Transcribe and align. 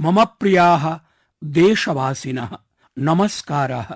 मम 0.00 0.24
प्रियाः 0.24 0.98
देशवासिनः। 1.44 2.48
नमस्कारः। 2.98 3.86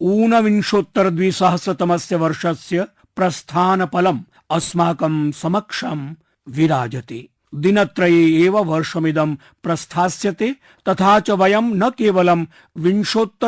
ऊनविंशोत्तरद्विसहस्रतमस्य 0.00 2.16
वर्षस्य 2.16 2.86
प्रस्थानफलम् 3.16 4.20
अस्माकं 4.50 5.32
समक्षं 5.32 6.14
विराजते। 6.48 7.28
दिनत्रये 7.54 8.44
एव 8.44 8.58
वर्षमिदं 8.58 9.34
प्रस्थास्यते, 9.34 10.56
तथा 10.88 11.20
च 11.20 11.30
वयं 11.30 11.62
न 11.62 11.90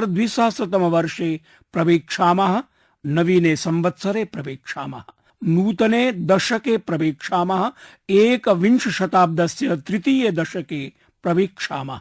द्विसहस्रतम 0.04 0.80
वर्षे 0.80 1.40
प्रवेक्षामः, 1.72 2.62
नवीने 3.06 3.56
संवत्सरे 3.56 4.24
प्रवेक्षामः, 4.24 5.02
नूतने 5.44 6.12
दशके 6.12 6.76
प्रवेक्षामः 6.76 7.72
एकविंश 8.10 8.88
शताब्दस्य 8.88 9.76
तृतीये 9.76 10.32
दशके 10.32 10.92
प्रवेक्षामः। 11.22 12.00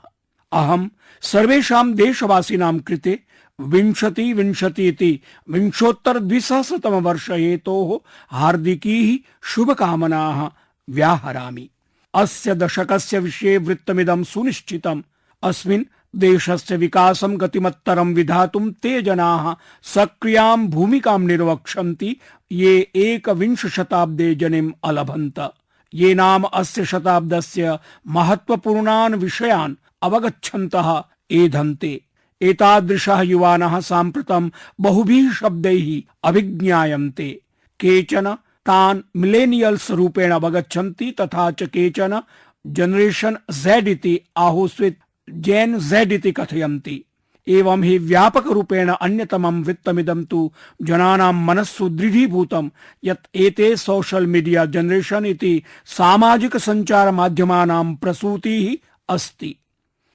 अहं 0.52 0.90
सर्वेषां 1.22 1.94
देशवासिनां 1.94 2.80
कृते 2.80 3.20
विंशति 3.60 4.34
विंशति 4.34 4.88
इति 4.88 5.20
विंशोत्तर 5.50 6.20
द्विसहस्रतम 6.20 6.90
वर्ष 6.90 7.30
हेतोः 7.30 8.10
हार्दिकीः 8.38 9.30
शुभकामनाः 9.44 10.50
व्याहरामि। 10.90 11.70
अस्य 12.14 12.56
दशकस्य 12.56 13.20
विषये 13.20 13.58
वृत्तमिदं 13.58 14.24
सुनिश्चितम्। 14.24 15.02
अस्मिन् 15.44 15.84
देशस्य 16.16 16.78
विकासं 16.78 17.42
गतिमत्तरं 17.42 18.14
विधातुं 18.14 18.72
ते 18.72 19.02
जनाः 19.02 19.56
सक्रियाँ 19.84 20.58
भूमिकां 20.58 21.20
निर्वक्षन्ति। 21.20 22.18
ये 22.52 22.92
एकविंश 22.96 23.66
शताब्दे 23.66 24.36
जनिम् 24.36 24.72
अलभन्त। 24.84 25.52
ये 25.94 26.14
नाम 26.14 26.44
अस्य 26.44 26.86
शताब्दस्य 26.86 27.80
महत्वपूर्णान् 28.08 29.16
विषयान् 29.16 29.76
अवगच्छन्तः 30.02 31.04
एधन्ते। 31.32 32.02
एतादृशः 32.42 33.22
युवानः 33.22 33.80
साम्प्रतं 33.80 34.50
बहुभिः 34.80 35.32
शब्दैः 35.32 36.02
अभिज्ञायन्ते। 36.24 37.42
केचन 37.80 38.34
तान् 38.66 39.02
मिलेनियल्स् 39.16 39.92
रूपेण 39.92 40.32
अवगच्छन्ति, 40.32 41.12
तथा 41.12 41.52
च 41.52 41.64
केचन 41.64 42.22
जनरेशन 42.68 43.38
जेड 43.52 43.88
इति 43.88 44.20
आहोस्वित् 44.38 45.30
जेन् 45.30 45.80
जेड 45.80 46.12
इति 46.12 46.32
कथयन्ति। 46.32 47.06
एवं 47.48 47.84
हि 47.84 47.98
व्यापक 47.98 48.48
रूपेण 48.48 48.90
अन्यतमं 48.90 49.64
वृत्तमिदं 49.64 50.24
तु 50.24 50.52
जनानां 50.82 51.34
मनस्सु 51.34 51.90
दृढीभूतं 51.90 52.70
यत् 53.04 53.28
एते 53.36 53.76
सोशल 53.76 54.28
मीडिया 54.28 54.66
जनरेशन 54.66 55.26
इति 55.26 55.64
सामाजिक 55.86 56.58
सञ्चार 56.58 57.12
माध्यमानां 57.12 57.96
प्रसूतिः 57.96 58.78
अस्ति। 59.10 59.56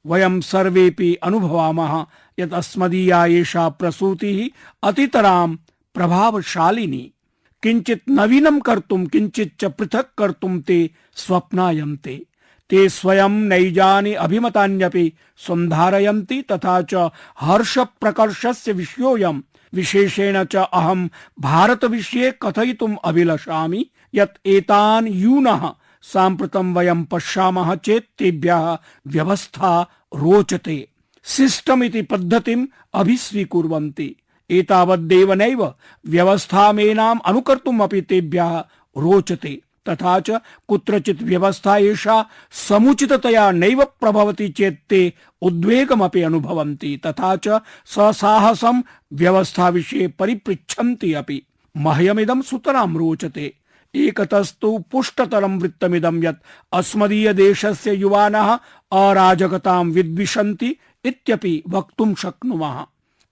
वयं 0.07 0.41
सर्वेपि 0.41 1.15
अनुभवामः 1.15 2.07
यत् 2.39 2.55
अस्मदीया 2.55 3.25
एषा 3.27 3.69
प्रसूतिः 3.69 4.49
अतितरां 4.89 5.57
प्रभावशालिनी। 5.95 7.13
किञ्चित् 7.63 8.11
नवीनं 8.11 8.61
कर्तुं 8.61 9.07
किञ्चित् 9.07 9.61
च 9.61 9.65
पृथक् 9.65 10.15
कर्तुं 10.19 10.61
ते 10.61 10.91
स्वप्नायन्ते। 11.17 12.26
ते 12.71 12.89
स्वयं 12.89 13.31
नैजानि 13.31 14.15
अभिमतान्यपि 14.15 15.13
सन्धारयन्ति 15.37 16.43
तथा 16.43 16.83
च 16.83 16.95
हर्षप्रकर्षस्य 17.41 18.73
विषयोऽयं। 18.73 19.41
विशेषेण 19.75 20.45
च 20.45 20.57
अहं 20.57 21.09
भारतविषये 21.41 22.35
कथयितुम् 22.43 22.97
अभिलषामि 23.05 23.91
यत् 24.15 24.47
एतान् 24.47 25.09
यूनः 25.09 25.75
साम्प्रतं 26.03 26.75
वयं 26.75 27.05
पश्यामः 27.05 27.75
चेत् 27.75 28.19
तेभ्यः 28.19 28.79
व्यवस्था 29.07 29.83
रोचते। 30.17 30.89
सिस्टम् 31.25 31.83
इति 31.83 32.03
पद्धतिम् 32.03 32.67
अभिस्वीकुर्वन्ति। 32.95 34.17
एतावद्देव 34.51 35.33
नैव 35.33 35.75
व्यवस्थामेनाम् 36.07 37.21
अनुकर्तुम् 37.25 37.81
अपि 37.81 38.01
तेभ्यः 38.01 38.59
रोचते। 38.97 39.63
तथा 39.89 40.21
च 40.21 40.31
कुत्रचित् 40.69 41.23
व्यवस्था 41.23 41.77
एषा 41.77 42.27
समुचिततया 42.51 43.51
नैव 43.51 43.85
प्रभवति 43.85 44.49
चेत् 44.49 44.91
ते 44.91 45.13
उद्वेगमपि 45.43 46.23
अनुभवन्ति, 46.23 47.01
तथा 47.07 47.37
च 47.37 47.49
ससाहसं 47.87 48.83
व्यवस्थाविषये 49.13 50.09
परिपृच्छन्ति 50.09 51.15
अपि। 51.15 51.43
मह्यमिदं 51.77 52.43
सुतरां 52.43 52.97
रोचते। 52.97 53.55
एकतस्तु 53.95 54.85
पुष्टतरं 54.91 55.59
वृत्तमिदं 55.59 56.25
यत् 56.25 56.45
अस्मदीयदेशस्य 56.73 57.93
युवानः 57.93 58.59
अराजकतां 58.93 59.87
विद्विषन्ति 59.87 60.77
इत्यपि 61.05 61.63
वक्तुं 61.69 62.15
शक्नुमः। 62.15 62.87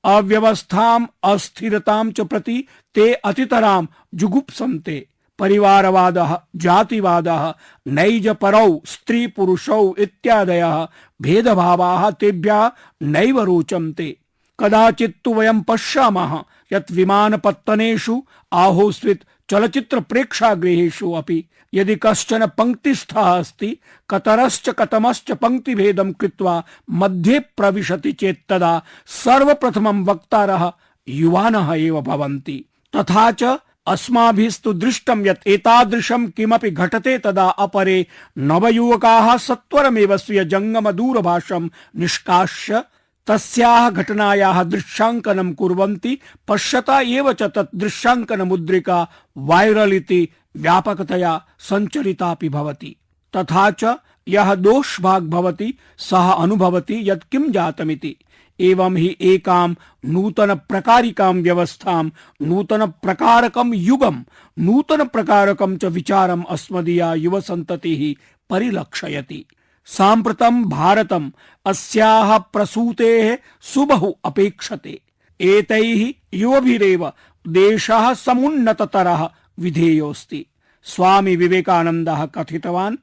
अव्यवस्थाम्, 0.05 1.07
अस्थिरतां 1.25 2.13
च 2.13 2.21
प्रति 2.21 2.65
ते 2.95 3.15
अतितरां 3.15 3.87
जुगुप्सन्ते। 4.15 5.09
परिवारवादः, 5.39 6.41
जातिवादः, 6.57 7.55
नैजपरौ, 7.87 8.81
स्त्रीपुरुषौ 8.87 9.95
इत्यादयः 9.99 10.89
भेदभावाः 11.23 12.11
तेभ्यः 12.11 12.71
नैव 13.03 13.41
रोचन्ते। 13.41 14.17
कदाचित् 14.61 15.25
तु 15.25 15.35
वयं 15.35 15.63
पश्यामः 15.63 16.43
यत् 16.73 16.93
विमानपत्तनेषु, 16.93 18.23
आहोस्वित् 18.53 19.51
चलचित्र 19.51 20.01
प्रेक्षागृहेषु 20.01 21.13
अपि 21.13 21.45
यदि 21.75 21.97
कश्चन 21.97 22.47
पंक्तिस्थः 22.47 23.21
अस्ति, 23.21 23.79
कतरश्च 24.11 24.71
कतमश्च 24.71 25.33
पंक्तिभेदं 25.33 26.13
कृत्वा 26.13 26.65
मध्ये 26.91 27.39
प्रविशति 27.39 28.13
चेत् 28.13 28.49
तदा 28.49 28.83
सर्वप्रथमं 29.07 30.05
वक्तारः 30.05 30.73
युवानः 31.09 31.75
एव 31.75 32.01
भवन्ति। 32.01 32.65
तथा 32.97 33.31
च 33.31 33.59
अस्माभिस्तु 33.87 34.73
दृष्टं 34.73 35.27
यत् 35.27 35.49
एतादृशं 35.49 36.27
किमपि 36.27 36.71
घटते 36.71 37.19
तदा 37.19 37.49
अपरे 37.49 38.07
नवयुवकाः 38.39 39.37
सत्वरमेव 39.37 40.17
स्वीय 40.17 40.45
जङ्गम 40.45 40.91
दूरभाषं 40.91 41.69
निष्कास्य, 41.97 42.83
तस्याः 43.27 43.91
घटनायाः 43.91 44.63
दृश्याङ्कनं 44.63 45.53
कुर्वन्ति, 45.53 46.19
पश्यता 46.49 47.01
एव 47.01 47.33
च 47.33 47.43
तत् 47.43 47.77
दृश्याङ्कन 47.77 48.43
मुद्रिका 48.43 49.09
वायरल 49.37 49.93
इति 49.93 50.29
व्यापकतया 50.57 51.45
सञ्चरितापि 51.59 52.49
भवति। 52.49 52.97
तथा 53.37 53.71
च 53.71 53.97
यः 54.29 54.55
दोषभाग् 54.55 55.31
भवति, 55.31 55.75
सः 55.99 56.31
अनुभवति 56.31 57.11
यत् 57.11 57.31
किं 57.33 57.53
जातमिति। 57.53 58.17
एवं 58.61 58.97
हि 58.97 59.17
एकां 59.33 59.69
नूतन 60.13 60.55
प्रकारिकां 60.69 61.33
व्यवस्थां 61.43 62.05
नूतन 62.49 62.87
प्रकारकं 63.03 63.73
युगं 63.75 64.23
नूतन 64.67 65.05
प्रकारकं 65.15 65.77
च 65.77 65.93
विचारम् 65.99 66.45
अस्मदीया 66.57 67.13
युवसन्ततिः 67.25 68.03
परिलक्षयति 68.51 69.45
साम्प्रतं 69.89 70.63
भारतम् 70.69 71.31
अस्याः 71.67 72.37
प्रसूतेः 72.53 73.37
सुबहु 73.73 74.13
अपेक्षते 74.25 75.01
एतैः 75.41 76.13
युवभिरेव 76.43 77.11
देशः 77.45 78.13
समुन्नततरः 78.27 79.29
विधेयोऽस्ति 79.65 80.47
स्वामी 80.87 81.35
विवेकानन्दः 81.37 82.25
कथितवान् 82.37 82.97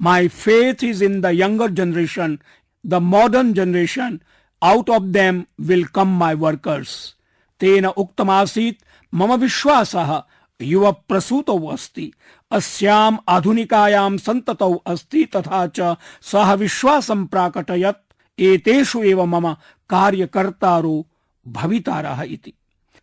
My 0.00 0.28
faith 0.28 0.82
is 0.84 1.02
in 1.02 1.22
the 1.22 1.32
younger 1.32 1.68
generation, 1.68 2.40
the 2.84 3.00
modern 3.00 3.52
generation. 3.52 4.22
Out 4.64 4.88
of 4.88 5.02
them 5.02 5.36
will 5.70 5.84
come 5.84 6.22
my 6.22 6.42
workers. 6.42 6.88
तेन 7.60 7.86
उक्तमासीत्, 7.86 8.84
मम 9.14 9.34
विश्वासः 9.34 10.22
युव 10.62 10.92
प्रसूतौ 10.92 11.66
अस्ति। 11.66 12.12
अस्याम् 12.52 13.16
आधुनिकायां 13.28 14.18
सन्ततौ 14.18 14.74
अस्ति 14.74 15.24
तथा 15.24 15.66
च 15.66 15.96
सः 16.22 16.52
विश्वासं 16.52 17.26
प्राकटयत्। 17.26 18.40
एतेषु 18.40 19.02
एव 19.02 19.24
मम 19.24 19.52
कार्यकर्तारो 19.90 21.06
भवितारः 21.48 22.22
इति। 22.22 22.52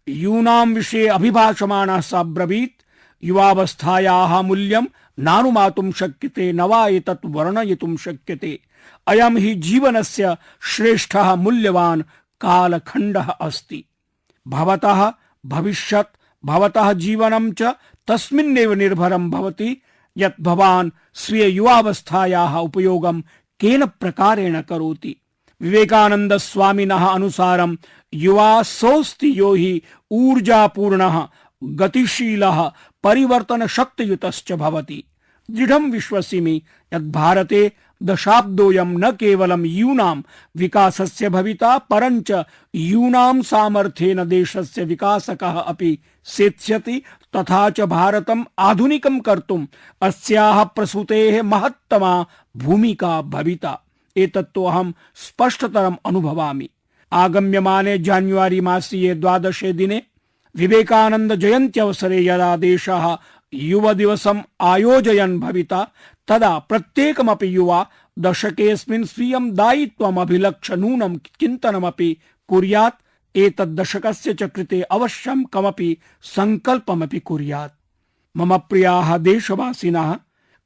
यूनां 0.08 0.74
विषये 0.74 1.08
अभिभाषमाणः 1.08 2.02
स 2.02 2.14
अब्रवीत् 2.14 2.84
युवावस्थायाः 3.24 4.42
मूल्यं 4.42 4.86
नानुमातुं 5.20 5.92
शक्यते, 5.92 6.54
न 6.54 6.62
वा 6.62 6.88
एतत् 6.88 7.26
वर्णयितुं 7.26 7.98
शक्यते। 7.98 8.60
अयं 9.08 9.38
हि 9.38 9.56
जीवनस्य 9.56 10.38
श्रेष्ठः 10.62 11.36
मूल्यवान् 11.36 12.04
कालखण्डः 12.42 13.30
अस्ति। 13.30 13.86
भवतः 14.48 15.14
भविष्यत्, 15.46 16.18
भवतः 16.46 16.94
जीवनं 16.94 17.52
च 17.52 17.62
तस्मिन्नेव 18.08 18.74
निर्भरं 18.74 19.32
भवति, 19.32 19.82
यत् 20.18 20.42
भवान् 20.42 20.92
स्वीय 21.14 21.48
युवावस्थायाः 21.48 22.58
उपयोगं 22.58 23.22
केन 23.60 23.86
प्रकारेण 23.86 24.62
करोति। 24.62 25.16
विवेकानंद 25.62 26.38
स्वामिनः 26.38 27.08
अनुसारं 27.08 27.78
युवा 28.14 28.64
सोऽस्ति 28.64 29.40
यो 29.40 29.54
हि 29.54 29.82
ऊर्जापूर्णः, 30.12 31.28
गतिशीलः 31.64 32.72
शक्तियुतश्च 33.68 34.52
भवति। 34.52 35.04
दृढं 35.52 35.92
विश्वसिमि 35.92 36.62
यत् 36.94 37.12
भारते 37.12 37.72
दशाब्दोऽयं 38.04 38.86
न 38.86 39.12
केवलं 39.12 39.66
यूनां 39.66 40.22
विकासस्य 40.58 41.30
भविता, 41.30 41.78
परञ्च 41.78 42.44
यूनां 42.76 43.42
सामर्थ्येन 43.42 44.24
देशस्य 44.24 44.84
विकासकः 44.84 45.52
अपि 45.52 46.00
सेत्स्यति, 46.24 47.02
तथा 47.36 47.70
च 47.70 47.82
भारतम् 47.82 48.44
आधुनिकं 48.60 49.20
कर्तुम् 49.20 49.68
अस्याः 50.02 50.64
प्रसूतेः 50.64 51.44
महत्तमा 51.44 52.26
भूमिका 52.58 53.22
भविता। 53.22 53.82
एतत्तु 54.18 54.64
अहं 54.64 54.92
स्पष्टतरम् 55.16 55.96
अनुभवामि। 56.06 56.70
आगम्यमाने 57.12 57.98
जान्युआरी 57.98 58.62
मासीये 58.62 59.16
द्वादशे 59.16 59.74
दिने 59.74 60.02
विवेकानन्द 60.56 61.36
जयन्त्यवसरे 61.36 62.26
यदा 62.26 62.58
देशः 62.58 63.18
युव 63.56 63.94
दिवसम् 63.94 64.42
आयोजयन् 64.62 65.40
भविता। 65.40 65.88
तदा 66.28 66.60
प्रत्येकमपि 66.60 67.56
युवा 67.56 67.88
दशकेऽस्मिन् 68.20 69.06
स्वीयं 69.06 69.56
दायित्वम् 69.56 70.18
अभिलक्ष्य 70.18 70.76
नूनं 70.76 71.16
चिन्तनमपि 71.16 72.18
कुर्यात्। 72.48 73.38
एतद्दशकस्य 73.38 74.34
च 74.34 74.44
कृते 74.44 74.82
अवश्यं 74.82 75.44
कमपि 75.44 75.98
सङ्कल्पमपि 76.22 77.20
कुर्यात्। 77.20 77.74
मम 78.38 78.58
प्रियाः 78.58 79.18
देशवासिनः, 79.18 80.18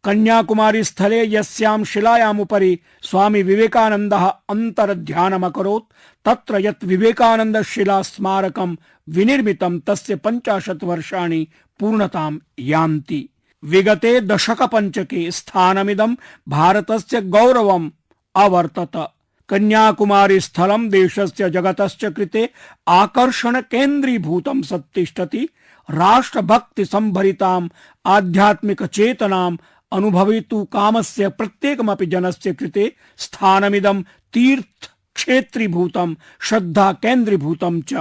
कन्याकुमारी 0.03 0.83
स्थले 0.83 1.35
यस्यां 1.35 1.83
शिलायामुपरि 1.83 2.79
स्वामी 3.01 3.43
विवेकानन्दः 3.43 4.25
अन्तर्ध्यानमकरोत्। 4.25 5.93
तत्र 6.25 6.59
यत् 6.59 6.85
विवेकानन्द 6.85 7.61
शिला 7.61 8.01
स्मारकं 8.01 8.75
विनिर्मितं 9.09 9.79
तस्य 9.79 10.15
पञ्चाशत् 10.15 10.83
वर्षाणि 10.83 11.47
पूर्णतां 11.79 12.37
यान्ति। 12.59 13.29
विगते 13.63 14.21
दशक 14.21 14.63
पंचके 14.63 15.31
स्थानमिदं 15.31 16.15
भारतस्य 16.47 17.21
गौरवम् 17.21 17.89
अवर्तत। 18.35 19.11
कन्याकुमारी 19.49 20.39
स्थलं 20.39 20.89
देशस्य 20.89 21.49
जगतश्च 21.49 22.05
कृते 22.05 22.49
आकर्षण 22.87 23.61
केन्द्रीभूतं 23.61 24.61
सत्तिष्ठति। 24.61 25.49
राष्ट्रभक्ति 25.89 26.85
संभरिताम् 26.85 27.69
आध्यात्मिक 28.05 28.83
चेतनाम् 28.83 29.57
अनुभवितु 29.91 30.63
कामस्य 30.63 31.29
प्रत्येकमपि 31.29 32.05
जनस्य 32.05 32.53
कृते 32.53 32.95
स्थानमिदं 33.17 34.01
तीर्थ 34.33 34.91
क्षेत्रीभूतं 35.15 36.15
श्रद्धा 36.41 36.91
केन्द्रीभूतं 36.91 37.81
च। 37.81 37.93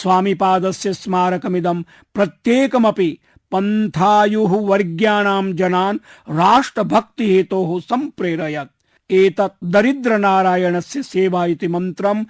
स्वामिपादस्य 0.00 0.92
स्मारकमिदं 0.94 1.82
प्रत्येकमपि 2.14 3.10
पन्थायुः 3.52 4.52
वर्ग्याणां 4.68 5.52
जनान् 5.56 5.98
राष्ट्रभक्ति 6.38 7.26
हेतोः 7.32 7.78
सम्प्रेरयत्। 7.80 9.12
एतत् 9.12 9.64
दरिद्रनारायणस्य 9.64 11.02
सेवा 11.02 11.44
इति 11.46 11.68
मन्त्रं 11.68 12.24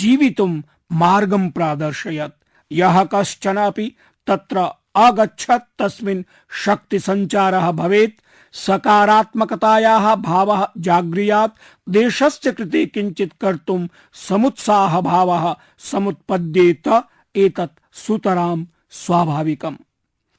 जीवितुं 0.00 0.52
मार्गं 1.00 1.48
प्रादर्शयत्। 1.50 2.36
यः 2.72 3.02
कश्चन 3.12 3.56
अपि 3.56 3.86
तत्र 4.26 4.68
अगच्छत् 5.06 5.70
तस्मिन् 5.78 6.22
शक्तिसञ्चारः 6.64 7.70
भवेत् 7.70 8.20
सकारात्मकतायाः 8.52 10.14
भावः 10.14 10.68
जागृयात् 10.78 11.52
देशस्य 11.88 12.52
कृते 12.52 12.86
किञ्चित् 12.86 13.40
कर्तुं 13.40 13.86
समुत्साहभावः 14.12 15.56
समुत्पद्येत 15.78 17.02
एतत् 17.36 17.96
सुतरां 17.96 18.64
स्वाभाविकम्। 18.90 19.76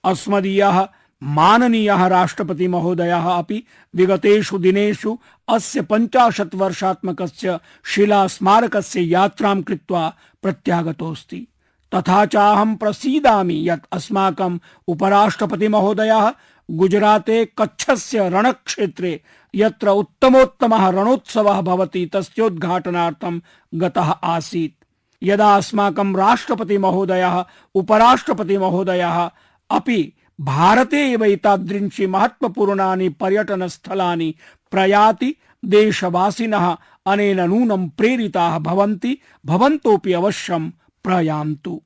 अस्मदीयः, 0.03 0.87
माननीयः 1.23 2.07
राष्ट्रपति 2.07 2.67
महोदयः 2.67 3.29
अपि 3.29 3.63
विगतेषु 3.95 4.57
दिनेषु 4.57 5.17
अस्य 5.47 5.81
पञ्चाशत् 5.81 6.55
वर्षात्मकस्य 6.55 7.59
शिलास्मारकस्य 7.85 9.01
यात्रां 9.01 9.61
कृत्वा 9.61 10.13
प्रत्यागतोऽस्ति। 10.41 11.47
तथा 11.95 12.25
चाहं 12.25 12.75
प्रसीदामि 12.75 13.69
यत् 13.69 13.85
अस्माकम् 13.91 14.59
उपराष्ट्रपति 14.87 15.67
महोदयः 15.67 16.33
गुजराते 16.69 17.45
कच्छस्य 17.45 18.29
रणक्षेत्रे 18.29 19.21
यत्र 19.55 19.89
उत्तमोत्तमः 19.89 20.89
रणोत्सवः 20.89 21.61
भवति, 21.61 22.05
तस्योद्घाटनार्थं 22.05 23.41
गतः 23.75 24.11
आसीत्। 24.11 24.85
यदा 25.23 25.55
अस्माकं 25.55 26.15
राष्ट्रपति 26.15 26.77
महोदयः 26.77 27.45
उपराष्ट्रपति 27.75 28.57
महोदयः 28.57 29.29
अपि 29.69 30.13
भारते 30.41 31.11
एव 31.11 31.23
एतादृशी 31.23 32.07
महत्वपूर्णानि 32.07 33.09
पर्यटनस्थलानि 33.09 34.35
प्रयाति, 34.71 35.35
देशवासिनः 35.65 36.77
अनेन 37.05 37.39
नूनं 37.41 37.89
प्रेरिताः 37.89 38.59
भवन्ति, 38.59 39.17
भवन्तोऽपि 39.45 40.13
अवश्यं 40.13 40.69
प्रयान्तु। 41.03 41.81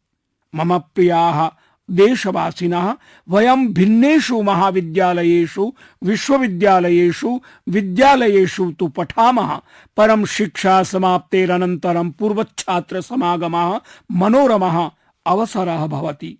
मम 0.56 0.78
प्रियाः 0.78 1.52
देशवासिनः 1.92 2.96
वयं 3.30 3.74
भिन्नेषु 3.74 4.42
महाविद्यालयेषु, 4.42 5.74
विश्वविद्यालयेषु, 6.04 7.42
विद्यालयेषु 7.70 8.72
तु 8.80 8.88
पठामः। 8.88 9.62
परं 9.98 10.26
शिक्षा 10.26 10.84
समाप्तेरनन्तरं 10.84 12.12
पूर्वच्छात्र 12.12 13.02
समागमः 13.02 13.80
मनोरमः 14.12 14.92
अवसरः 15.26 15.88
भवति। 15.88 16.38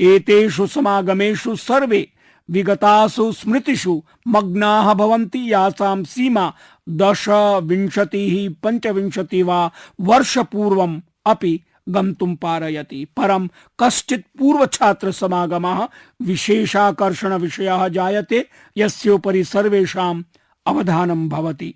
एतेषु 0.00 0.66
समागमेषु 0.66 1.56
सर्वे 1.56 2.08
विगतासु 2.50 3.32
स्मृतिषु 3.32 4.02
मग्नाः 4.28 4.94
भवन्ति। 4.94 5.52
यासां 5.52 6.04
सीमा 6.04 6.54
दश 6.88 7.28
विंशतिः 7.62 8.54
पञ्चविंशति 8.62 9.42
वा 9.42 9.70
वर्षपूर्वम् 10.00 11.00
अपि 11.26 11.60
गन्तुं 11.88 12.34
पारयति। 12.34 13.04
परम 13.16 13.48
कश्चित 13.80 14.24
पूर्व 14.38 14.66
छात्र 14.66 15.12
कश्चित् 15.12 15.88
विशेषाकर्षण 16.22 17.34
विषय 17.34 17.90
जायते, 17.90 18.48
यस्योपरि 18.76 19.44
सर्वेषाम् 19.44 20.22
अवधानं 20.66 21.28
भवति। 21.28 21.74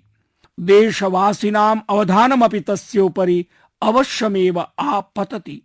देशवासिनाम् 0.59 1.79
अवधानमपि 1.89 2.59
तस्योपरि 2.59 3.45
अवश्यमेव 3.81 4.65
आपतति। 4.79 5.61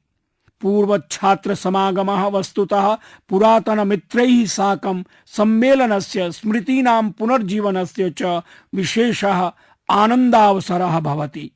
पूर्वछात्र 0.60 1.54
समागमः 1.54 2.26
वस्तुतः 2.26 2.98
पुरातन 3.28 3.88
मित्रैः 3.88 4.46
साकं 4.46 5.04
सम्मेलनस्य, 5.26 6.32
स्मृतीनां 6.32 7.10
पुनर्जीवनस्य 7.10 8.14
च 8.18 8.42
विशेषः 8.74 9.52
आनन्दावसरः 9.90 11.00
भवति। 11.00 11.50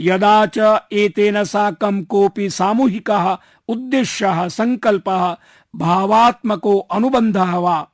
यदा 0.00 0.46
च 0.46 0.58
एतेन 0.92 1.44
साकं 1.44 2.04
कोऽपि 2.04 2.50
सामूहिकः 2.50 3.38
उद्देश्यः, 3.68 4.48
सङ्कल्पः, 4.48 5.36
भावात्मको 5.76 6.78
अनुबन्धः 6.78 7.56
वा, 7.56 7.88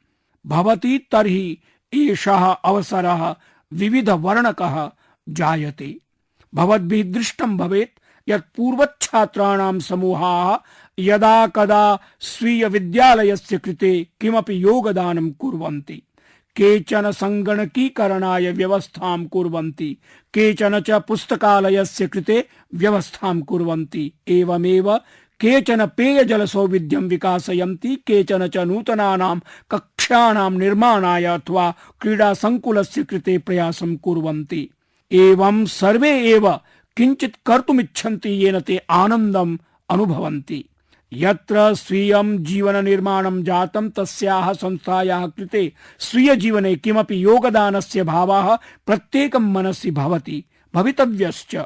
भवति 0.47 1.09
तर्हि 1.13 1.59
एषः 1.95 2.45
अवसरः 2.65 3.37
विविधवर्णकः 3.73 4.91
जायते। 5.29 5.97
भवद्भिः 6.55 7.13
दृष्टं 7.13 7.57
भवेत् 7.57 7.99
यत् 8.29 8.57
पूर्वच्छात्राणां 8.57 9.81
समूहाः 9.81 10.59
यदा 10.99 11.47
कदा 11.47 11.99
स्वीय 12.21 12.69
विद्यालयस्य 12.69 13.59
कृते 13.59 14.07
किमपि 14.21 14.65
योगदानं 14.65 15.31
कुर्वन्ति। 15.31 16.03
केचन 16.57 17.11
सङ्गणकीकरणाय 17.11 18.53
व्यवस्थां 18.53 19.25
कुर्वन्ति, 19.25 19.97
केचन 20.35 20.81
च 20.81 20.91
पुस्तकालयस्य 20.91 22.07
कृते 22.07 22.47
व्यवस्थां 22.75 23.41
कुर्वन्ति। 23.41 24.13
एवमेव 24.29 24.97
केचन 25.41 25.87
पेयजलसौविध्यं 25.87 27.03
विकासयन्ति, 27.03 27.97
केचन 27.97 28.47
च 28.47 28.57
नूतनानां 28.57 29.39
कक्षाणां 29.71 30.51
निर्माणाय 30.51 31.25
अथवा 31.25 31.75
क्रीडासङ्कुलस्य 32.01 33.03
कृते 33.03 33.39
प्रयासं 33.39 33.97
कुर्वन्ति। 33.97 34.71
एवं 35.13 35.65
सर्वे 35.65 36.11
एव 36.11 36.53
किञ्चित् 36.97 37.37
कर्तुमिच्छन्ति 37.47 38.45
येन 38.45 38.61
ते 38.61 38.77
आनन्दम् 38.91 39.59
अनुभवन्ति। 39.91 40.65
यत्र 41.13 41.75
स्वीयं 41.75 42.45
जीवननिर्माणं 42.45 43.43
जातं 43.45 43.91
तस्याः 43.91 44.53
संस्थायाः 44.53 45.27
कृते 45.27 45.73
स्वीयजीवने 45.99 46.77
किमपि 46.77 47.25
योगदानस्य 47.25 48.03
भावः 48.03 48.59
प्रत्येकं 48.87 49.53
मनसि 49.53 49.91
भवति, 49.91 50.45
भवितव्यश्च। 50.75 51.57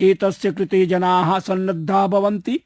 एतस्य 0.00 0.52
कृते 0.52 0.86
जनाः 0.86 1.38
सन्नद्धाः 1.38 2.06
भवन्ति। 2.06 2.60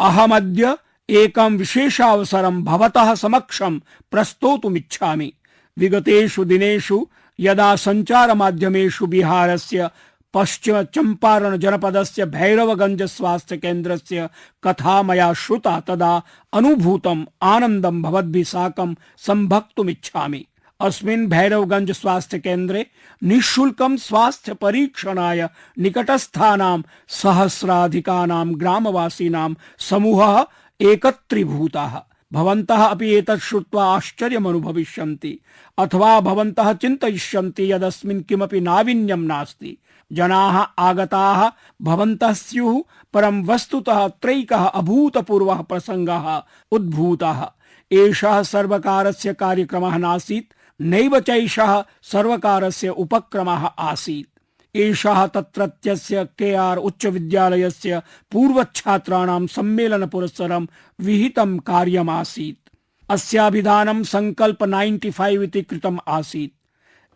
अहमद्य 0.00 0.76
एकं 1.10 1.56
विशेषावसरं 1.56 2.64
भवतः 2.64 3.14
समक्षं 3.14 3.78
प्रस्तोतुमिच्छामि। 4.10 5.32
विगतेषु 5.78 6.44
दिनेषु 6.44 7.06
यदा 7.40 7.76
सञ्चारमाध्यमेषु 7.76 9.06
बिहारस्य 9.06 9.90
पश्चिम 10.34 10.82
चंपारण 10.82 11.56
जनपदस्य 11.56 12.24
भैरवगंज 12.26 13.02
स्वास्थ्य 13.02 13.56
केन्द्रस्य 13.56 14.28
कथा 14.64 15.02
मया 15.02 15.32
श्रुता 15.32 15.80
तदा 15.80 16.22
अनुभूतम् 16.52 17.24
आनन्दं 17.42 18.02
भवद्भिः 18.02 18.44
साकं 18.44 18.94
सम्भक्तुमिच्छामि 19.18 20.46
अस्मिन् 20.80 21.26
भैरवगंज 21.26 21.90
स्वास्थ्य 21.90 22.38
केन्द्रे 22.38 22.86
निःशुल्कं 23.22 23.96
स्वास्थ्य 23.96 24.54
परीक्षणाय 24.54 25.48
निकटस्थानां 25.78 26.82
सहस्राधिकानां 27.08 28.60
ग्रामवासीनां 28.60 29.54
समूहः 29.78 30.44
एकत्रीभूताः। 30.80 31.98
भवन्तः 32.32 32.84
अपि 32.84 33.14
एतत् 33.14 33.40
श्रुत्वा 33.40 33.96
आश्चर्यमनुभविष्यन्ति। 33.96 35.40
अथवा 35.78 36.20
भवन्तः 36.20 36.72
चिन्तयिष्यन्ति 36.72 37.72
यदस्मिन् 37.72 38.22
किमपि 38.22 38.60
नाविन्यं 38.60 39.18
नास्ति। 39.18 39.78
जनाः 40.12 40.58
आगताः 40.58 41.50
भवन्तः 41.82 42.32
स्युः 42.32 42.82
परं 43.12 43.42
वस्तुतः 43.44 44.08
त्रैकः 44.08 44.64
अभूतपूर्वः 44.64 45.62
प्रसङ्गः 45.62 46.42
उद्भूतः। 46.72 47.50
एषः 47.92 48.42
सर्वकारस्य 48.42 49.34
कार्यक्रमः 49.34 49.96
नासीत्, 49.96 50.54
नैव 50.80 51.20
चैषः 51.20 51.84
सर्वकारस्य 52.02 52.88
उपक्रमः 52.88 53.66
आसीत्। 53.78 54.40
एषः 54.76 55.26
तत्रत्यस्य 55.26 56.24
के 56.24 56.54
आर् 56.54 56.78
उच्चविद्यालयस्य 56.78 58.02
पूर्वछात्राणां 58.32 59.46
सम्मेलनपुरस्सरं 59.46 60.66
विहितं 61.00 61.58
कार्यमासीत्। 61.58 62.70
अस्याभिधानं 63.10 64.02
सङ्कल्प 64.02 64.62
नैन्टि 64.62 65.10
फैव् 65.10 65.42
इति 65.42 65.62
कृतम् 65.62 65.98
आसीत्। 66.08 66.59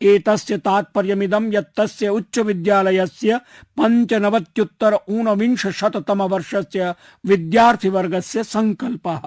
एतस्य 0.02 0.58
तात्पर्यमिदं 0.58 1.52
यत् 1.52 1.80
तस्य 1.80 2.08
उच्चविद्यालयस्य 2.08 3.40
पञ्चनवत्युत्तर 3.78 4.98
ऊनविंशशततमवर्षस्य 5.08 6.94
विद्यार्थिवर्गस्य 7.26 8.44
सङ्कल्पः। 8.44 9.20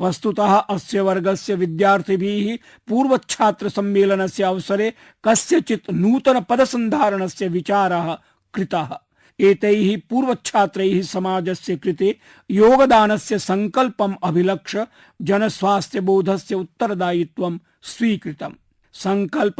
वस्तुतः 0.00 0.54
अस्य 0.54 1.00
वर्गस्य 1.00 1.54
विद्यार्थिभिः 1.54 2.58
पूर्वछात्र 2.88 3.68
सम्मेलनस्य 3.68 4.42
अवसरे 4.42 4.92
कस्यचित् 5.24 5.90
नूतन 5.90 6.40
पदसन्धारणस्य 6.40 7.48
विचारः 7.48 8.14
कृतः। 8.54 8.96
एतैः 9.40 10.00
पूर्वछात्रैः 10.10 11.02
समाजस्य 11.02 11.76
कृते 11.76 12.18
योगदानस्य 12.50 13.38
सङ्कल्पम् 13.38 14.14
अभिलक्ष्य 14.22 14.86
जनस्वास्थ्यबोधस्य 15.22 16.54
उत्तरदायित्वं 16.54 17.58
स्वीकृतम्। 17.82 18.61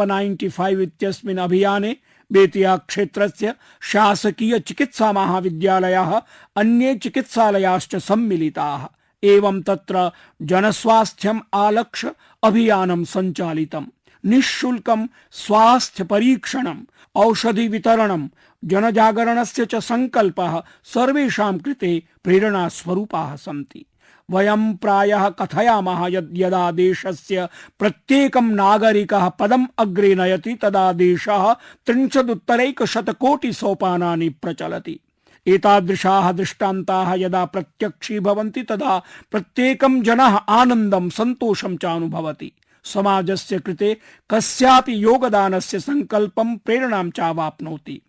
नैन्टि 0.00 0.48
फैव् 0.48 0.82
इत्यस्मिन् 0.82 1.38
अभियाने 1.38 1.96
बेतिया 2.32 2.76
क्षेत्रस्य 2.76 3.54
शासकीय 3.82 4.58
चिकित्सा 4.58 5.12
महाविद्यालयाः 5.12 6.20
अन्ये 6.56 6.94
चिकित्सालयाश्च 6.94 7.96
सम्मिलिताः। 7.96 8.86
एवं 9.22 9.62
तत्र 9.62 10.10
जनस्वास्थ्यम् 10.42 11.40
आलक्ष्य 11.54 12.12
अभियानं 12.42 13.04
सञ्चालितम् 13.04 13.86
निःशुल्कं 14.24 15.06
स्वास्थ्य 15.32 16.04
परीक्षणम् 16.04 16.84
औषधि 17.14 17.68
वितरणं 17.68 18.28
जनजागरणस्य 18.64 19.66
च 19.66 19.74
सङ्कल्पः 19.74 20.62
सर्वेषां 20.84 21.58
कृते 21.58 22.02
प्रेरणास्वरूपाः 22.24 23.36
सन्ति। 23.36 23.86
वयं 24.31 24.76
प्रायः 24.76 25.29
कथयामः 25.29 26.07
यद् 26.07 26.38
यदा 26.38 26.71
देशस्य 26.71 27.49
प्रत्येकं 27.79 28.43
नागरिकः 28.43 29.29
पदम् 29.29 29.67
अग्रे 29.79 30.14
नयति, 30.14 30.55
तदा 30.55 30.93
देशः 30.93 31.57
त्रिंशदुत्तरैकशतकोटिसोपानानि 31.87 34.29
प्रचलति। 34.29 35.00
एतादृशाः 35.47 36.33
दृष्टान्ताः 36.33 37.14
यदा 37.14 37.45
प्रत्यक्षीभवन्ति 37.45 38.62
तदा 38.62 39.02
प्रत्येकं 39.31 40.02
जनः 40.02 40.37
आनन्दं, 40.37 41.11
सन्तोषं 41.11 41.76
च 41.76 41.85
अनुभवति 41.85 42.52
समाजस्य 42.85 43.59
कृते 43.59 43.97
कस्यापि 44.31 45.05
योगदानस्य 45.05 45.81
सङ्कल्पं 45.81 46.57
प्रेरणां 46.57 47.11
चावाप्नोति। 47.11 48.02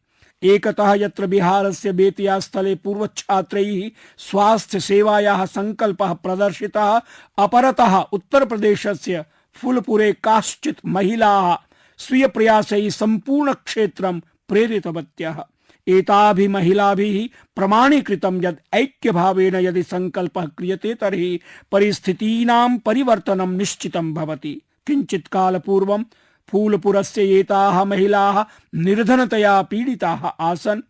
एकतः 0.43 0.93
यत्र 0.93 1.27
बिहारस्य 1.27 1.91
बेतिया 1.91 2.39
स्थले 2.39 2.75
पूर्व 2.75 2.99
पूर्वछात्रैः 2.99 3.91
स्वास्थ्य 4.17 4.79
सेवायाः 4.79 5.45
सङ्कल्पः 5.45 6.13
प्रदर्शितः, 6.13 7.01
अपरतः 7.37 7.97
उत्तरप्रदेशस्य 7.97 9.25
फुलपुरे 9.53 10.13
काश्चित् 10.13 10.85
महिलाः 10.85 11.55
स्वीयप्रयासैः 11.97 12.89
सम्पूर्णक्षेत्रं 12.89 14.19
प्रेरितवत्यः। 14.19 15.43
एताभिः 15.87 16.49
महिलाभिः 16.49 17.29
प्रमाणीकृतं 17.55 18.43
यत् 18.43 18.59
ऐक्यभावेन 18.73 19.55
यदि 19.55 19.83
सङ्कल्पः 19.83 20.45
क्रियते 20.45 20.93
तर्हि 20.93 21.39
परिस्थितीनां 21.71 22.77
परिवर्तनं 22.77 23.57
निश्चितं 23.57 24.13
भवति। 24.13 24.61
किञ्चित् 24.87 25.27
कालपूर्वं 25.27 26.03
फूलपुरस्य 26.49 27.39
एताः 27.39 27.83
महिलाः 27.83 28.45
निर्धनतया 28.75 29.61
पीडिताः 29.61 30.25
आसन्। 30.25 30.81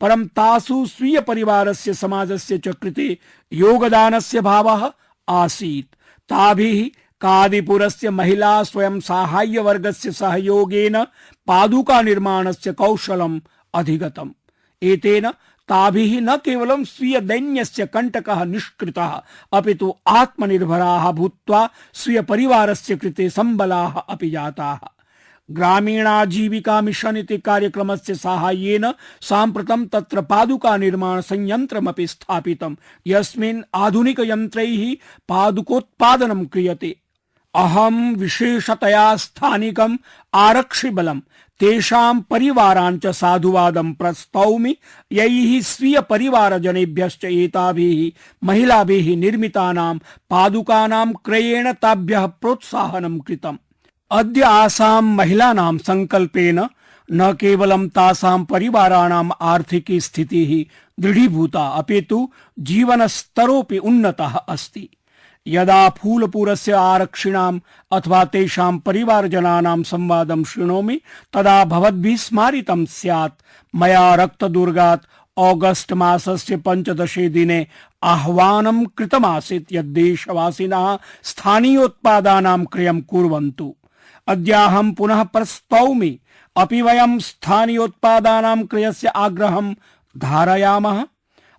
परं 0.00 0.26
तासु 0.26 0.86
स्वीयपरिवारस्य 0.86 1.94
समाजस्य 1.94 2.58
च 2.58 2.68
कृते 2.68 3.18
योगदानस्य 3.52 4.40
भावः 4.40 4.92
आसीत्। 5.28 5.94
ताभिः 6.28 7.00
कादिपुरस्य 7.20 8.10
महिला 8.10 8.62
स्वयं 8.62 9.00
साहाय्यवर्गस्य 9.00 10.12
सहयोगेन 10.12 11.04
पादुका 11.46 12.02
निर्माणस्य 12.02 12.72
कौशलम् 12.72 13.40
अधिगतम्। 13.74 14.30
एतेन 14.82 15.30
ताभिः 15.68 16.20
न 16.20 16.36
केवलं 16.36 16.84
स्वीय 16.84 17.20
दैन्यस्य 17.20 17.86
कण्टकः 17.86 18.44
निष्कृतः 18.44 19.22
अपितु 19.52 19.94
आत्मनिर्भराः 20.06 21.10
भूत्वा 21.12 21.68
स्वीय 21.94 22.22
परिवारस्य 22.22 22.96
कृते 22.96 23.30
सम्बलाः 23.30 23.98
अपि 23.98 24.30
जाताः। 24.30 24.97
ग्रामीणाजीविका 25.50 26.80
मिशन 26.80 27.16
इति 27.16 27.38
कार्यक्रमस्य 27.38 28.14
साहाय्येन 28.14 28.92
साम्प्रतं 29.20 29.86
तत्र 29.86 30.20
पादुका 30.22 30.76
निर्माण 30.76 31.20
संयन्त्रमपि 31.20 32.06
स्थापितं। 32.06 32.76
यस्मिन् 33.06 33.62
आधुनिकयन्त्रैः 33.74 34.94
पादुकोत्पादनं 35.28 36.44
क्रियते। 36.44 36.96
अहं 37.54 38.14
विशेषतया 38.14 39.16
स्थानिकम् 39.16 39.96
आरक्षिबलं 40.34 41.20
तेषां 41.60 42.20
परिवारान् 42.20 42.98
च 42.98 43.06
साधुवादं 43.06 43.92
प्रस्तौमि। 43.92 44.76
यैः 45.12 45.60
स्वीय 45.60 46.00
परिवारजनेभ्यश्च 46.00 47.24
एताभिः, 47.24 48.20
महिलाभिः 48.44 49.16
निर्मितानां 49.16 49.98
पादुकानां 50.30 51.12
क्रयेण 51.12 51.72
ताभ्यः 51.72 52.26
प्रोत्साहनं 52.26 53.18
कृतम्। 53.18 53.56
अद्य 54.10 54.42
आसां 54.42 55.02
महिलानां 55.02 55.78
सङ्कल्पेन 55.78 56.68
न 57.12 57.32
केवलं 57.32 57.88
तासां 57.88 58.44
परिवाराणाम् 58.44 59.30
आर्थिकी 59.40 60.00
स्थितिः 60.00 60.64
दृढीभूता, 61.02 61.68
अपितु 61.68 62.30
जीवनस्तरोऽपि 62.58 63.78
उन्नतः 63.78 64.36
अस्ति। 64.36 64.88
यदा 65.46 65.88
फूलपुरस्य 65.88 66.72
आरक्षिणाम् 66.72 67.60
अथवा 67.92 68.24
तेषां 68.24 68.78
परिवारजनानां 68.78 69.82
संवादं 69.82 70.44
शृणोमि, 70.44 71.00
तदा 71.32 71.64
भवद्भिः 71.64 72.16
स्मारितं 72.16 72.84
स्यात्। 72.84 73.42
मया 73.74 74.14
रक्तदुर्गात् 74.14 75.06
ऑगस्ट 75.38 75.92
मासस्य 75.92 76.56
पञ्चदशे 76.56 77.28
दिने 77.28 77.66
आह्वानं 78.02 78.84
कृतमासीत् 78.84 79.72
यद् 79.72 79.94
देशवासिनः 79.94 80.98
स्थानीयोत्पादानां 81.22 82.64
क्रयं 82.64 83.00
कुर्वन्तु। 83.00 83.74
अद्याहं 84.28 84.92
पुनः 84.92 85.22
प्रस्तौमि। 85.22 86.18
अपि 86.56 86.82
वयं 86.82 87.18
स्थानीयोत्पादानां 87.18 88.66
क्रयस्य 88.66 89.08
आग्रहं 89.08 89.74
धारयामः। 90.18 91.04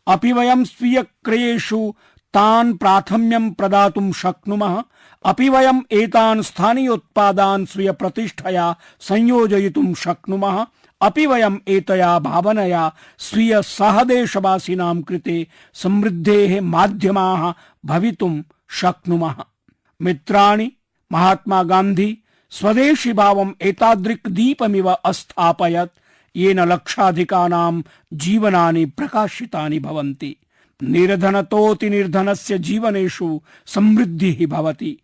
अपि 0.07 0.31
वयं 0.31 0.63
स्वीयक्रयेषु 0.63 1.93
तान् 2.33 2.77
प्राथम्यं 2.77 3.51
प्रदातुं 3.51 4.11
शक्नुमः। 4.11 4.83
अपि 5.25 5.49
वयम् 5.49 5.81
एतान् 5.91 6.41
स्थानीयोत्पादान् 6.41 7.65
स्वीयप्रतिष्ठया 7.65 8.75
संयोजयितुं 8.99 9.93
शक्नुमः। 9.93 10.65
अपि 11.01 11.25
वयम् 11.25 11.57
एतया 11.67 12.19
भावनया 12.19 12.93
स्वीय 13.17 13.61
सहदेशवासिनां 13.61 15.01
कृते 15.01 15.47
समृद्धेः 15.73 16.61
माध्यमाः 16.61 17.53
भवितुं 17.85 18.41
शक्नुमः। 18.69 19.35
मित्राणि, 20.01 20.71
महात्मा 21.11 21.63
गान्धी 21.63 22.23
स्वदेशी 22.51 23.13
भावम् 23.13 23.53
एतादृक् 23.61 24.29
दीपमिव 24.29 24.89
अस्थापयत् 24.89 25.99
येन 26.35 26.59
लक्षाधिकानां 26.59 27.81
जीवनानि 28.13 28.85
प्रकाशितानि 28.85 29.79
भवन्ति। 29.79 30.35
निर्धनतोऽतिनिर्धनस्य 30.83 32.59
जीवनेषु 32.59 33.41
समृद्धिः 33.65 34.47
भवति। 34.47 34.97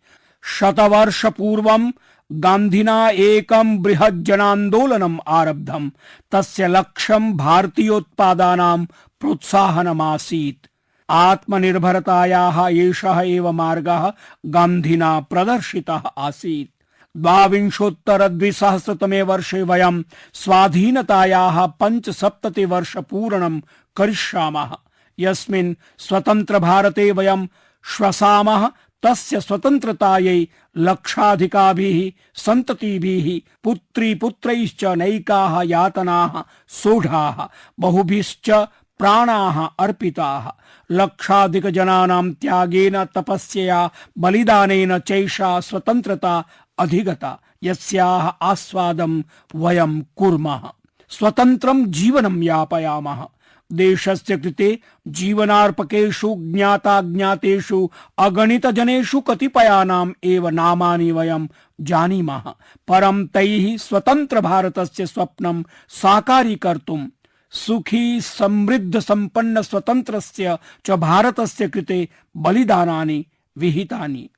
शतवर्षपूर्वं 0.44 1.92
गान्धिना 2.32 3.10
एकं 3.10 3.78
बृहज्जनान्दोलनम् 3.78 5.18
आरब्धम्। 5.28 5.90
तस्य 6.32 6.66
लक्ष्यं 6.66 7.36
भारतीयोत्पादानां 7.36 8.84
प्रोत्साहनमासीत्। 9.20 10.66
आत्मनिर्भरतायाः 11.10 12.68
एषः 12.68 13.20
एव 13.20 13.52
मार्गः 13.52 14.12
गान्धिना 14.46 15.20
प्रदर्शितः 15.20 16.02
आसीत्। 16.18 16.75
द्वाविंशोत्तर 17.16 18.28
द्विसहस्रतमे 18.28 19.22
वर्षे 19.22 19.62
वयं 19.62 20.02
स्वाधीनतायाः 20.34 21.66
पञ्चसप्तति 21.66 22.64
वर्ष 22.64 22.96
पूरणं 22.96 23.60
करिष्यामः। 23.96 24.76
यस्मिन् 25.18 25.74
स्वतन्त्र 25.98 26.58
भारते 26.58 27.12
वयं 27.12 27.46
श्वसामः, 27.84 28.70
तस्य 29.02 29.40
स्वतन्त्रतायै 29.40 30.46
लक्षाधिकाभिः, 30.76 32.22
सन्ततिभिः 32.34 33.50
पुत्री 33.64 34.14
पुत्रैश्च 34.14 34.84
नैकाः 34.84 35.62
यातनाः 35.62 36.42
सोढाः, 36.68 37.48
बहुभिश्च 37.80 38.50
प्राणाः 38.98 39.68
अर्पिताः। 39.78 40.62
लक्षाधिकजनानां 40.90 42.32
त्यागेन, 42.32 43.04
तपस्यया, 43.04 43.90
बलिदानेन 44.18 44.98
चैषा 44.98 45.60
स्वतन्त्रता 45.60 46.44
अधिगता, 46.78 47.40
यस्याः 47.62 48.28
आस्वादं 48.42 49.22
वयं 49.54 50.00
कुर्मः। 50.00 50.70
स्वतन्त्रं 51.08 51.86
जीवनं 51.86 52.42
यापयामः। 52.42 53.26
देशस्य 53.72 54.36
कृते 54.36 54.78
जीवनार्पकेषु, 55.08 56.34
ज्ञाताज्ञातेषु, 56.38 57.90
अगणितजनेषु 58.18 59.20
कतिपयानाम् 59.20 60.12
एव 60.24 60.48
नामानि 60.48 61.12
वयं 61.12 61.46
जानीमः। 61.80 62.42
परं 62.88 63.26
तैः 63.26 63.76
स्वतन्त्रभारतस्य 63.76 65.06
स्वप्नं 65.06 65.62
साकारीकर्तुं, 65.88 67.08
सुखी, 67.50 68.20
समृद्ध 68.20 68.98
संपन्न 68.98 69.62
स्वतन्त्रस्य 69.62 70.58
च 70.86 70.90
भारतस्य 70.90 71.68
कृते 71.68 72.08
बलिदानानि 72.36 73.26
विहितानि। 73.58 74.30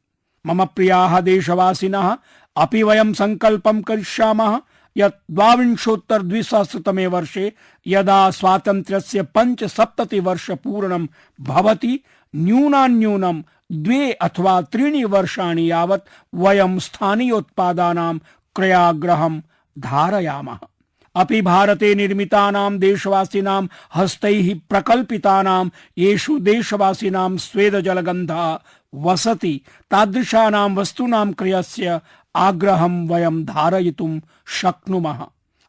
मम 0.46 0.64
प्रियाः 0.64 1.20
देशवासिनः, 1.20 2.16
अपि 2.56 2.82
वयं 2.82 3.12
सङ्कल्पं 3.12 3.82
करिष्यामः। 3.82 4.60
यत् 4.96 5.14
द्वाविंशोत्तर 5.30 6.22
द्विसहस्रतमे 6.22 7.06
वर्षे 7.06 7.52
यदा 7.86 8.30
स्वातन्त्र्यस्य 8.30 9.22
पञ्चसप्तति 9.22 10.20
वर्ष 10.20 10.50
पूर्णं 10.50 11.06
भवति, 11.40 12.00
न्यूनान्यूनं 12.36 13.42
द्वे 13.72 14.12
अथवा 14.12 14.60
त्रीणि 14.60 15.04
वर्षाणि 15.04 15.70
यावत् 15.70 16.08
वयं 16.34 16.78
स्थानीयोत्पादानां 16.78 18.18
क्रयाग्रहं 18.56 19.40
धारयामः। 19.78 20.58
अपि 21.14 21.42
भारते 21.42 21.94
निर्मितानां 21.94 22.78
देशवासिनां 22.78 23.66
हस्तैः 23.94 24.58
प्रकल्पितानां 24.70 25.68
येषु 25.98 26.38
देशवासिनां 26.38 27.36
स्वेदजलगन्धः 27.36 28.58
वसति। 28.94 29.60
तादृशानां 29.90 30.74
वस्तूनां 30.74 31.32
क्रयस्य 31.32 32.00
आग्रहं 32.36 33.08
वयं 33.08 33.44
धारयितुं 33.44 34.20
शक्नुमः। 34.46 35.26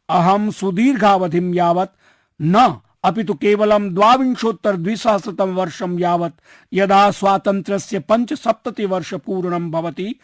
अहं 0.09 0.51
सुदीर्घावधिं 0.51 1.53
यावत् 1.53 1.89
न, 2.41 2.77
अपि 3.03 3.23
तु 3.23 3.33
केवलं 3.33 3.93
द्वाविंशोत्तर 3.93 4.75
द्विसहस्रतम 4.75 5.49
वर्षं 5.49 5.99
यावत् 5.99 6.41
यदा 6.73 7.11
स्वातन्त्र्यस्य 7.11 7.99
पञ्चसप्तति 7.99 8.85
वर्ष 8.85 9.13
पूर्णं 9.13 9.71
भवति, 9.71 10.15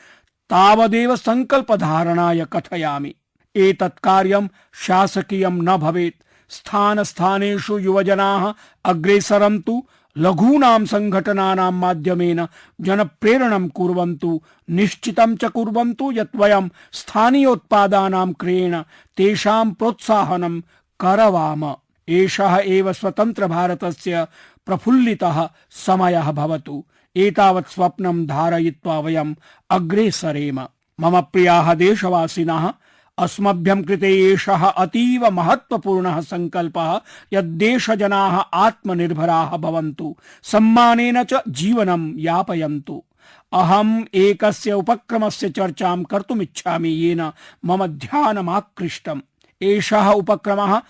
तावदेव 0.50 1.16
सङ्कल्पधारणाय 1.16 2.46
कथयामि। 2.54 3.16
एतत् 3.56 4.00
कार्यं 4.00 4.48
शासकीयं 4.74 5.52
न 5.52 5.78
भवेत्। 5.78 6.24
स्थान 6.50 7.04
स्थानेषु 7.04 7.78
युवजनाः 7.78 8.54
अग्रेसरन्तु 8.86 9.88
लघूनां 10.18 10.86
सङ्घटनानां 10.86 11.72
माध्यमेन 11.72 12.48
जनप्रेरणं 12.82 13.68
कुर्वन्तु, 13.68 14.42
निश्चितं 14.70 15.36
च 15.36 15.46
कुर्वन्तु 15.46 16.12
यत् 16.12 16.36
वयं 16.36 16.70
स्थानीयोत्पादानां 16.92 18.34
क्रयेण 18.34 18.82
तेषां 19.18 19.72
प्रोत्साहनं 19.72 20.60
करवाम। 21.00 21.76
एषः 22.10 22.62
एव 22.66 22.94
स्वतन्त्रभारतस्य 22.94 24.28
प्रफुल्लितः 24.66 25.50
समयः 25.72 26.32
भवतु। 26.32 26.86
एतावत् 27.16 27.74
स्वप्नं 27.74 28.26
धारयित्वा 28.26 29.00
वयम् 29.00 29.36
अग्रे 29.70 30.12
सरेम 30.12 30.68
मम 31.00 31.22
प्रियाः 31.22 31.74
देशवासिनः 31.74 32.74
अस्मभ्यं 33.18 33.84
कृते 33.84 34.34
एषः 34.34 34.66
अतीव 34.66 35.30
महत्वपूर्णः 35.32 36.22
सङ्कल्पः 36.22 37.02
यद्देशजनाः 37.34 38.38
आत्मनिर्भराः 38.38 39.58
भवन्तु, 39.58 40.16
सम्मानेन 40.44 41.24
च 41.24 41.34
जीवनं 41.48 42.20
यापयन्तु। 42.20 43.04
अहम् 43.54 44.04
एकस्य 44.14 44.72
उपक्रमस्य 44.72 45.50
चर्चां 45.50 46.04
कर्तुमिच्छामि 46.04 46.90
येन 46.90 47.32
मम 47.66 47.88
ध्यानमाकृष्टम्। 47.88 49.22
एषः 49.62 50.10
उपक्रमः 50.10 50.82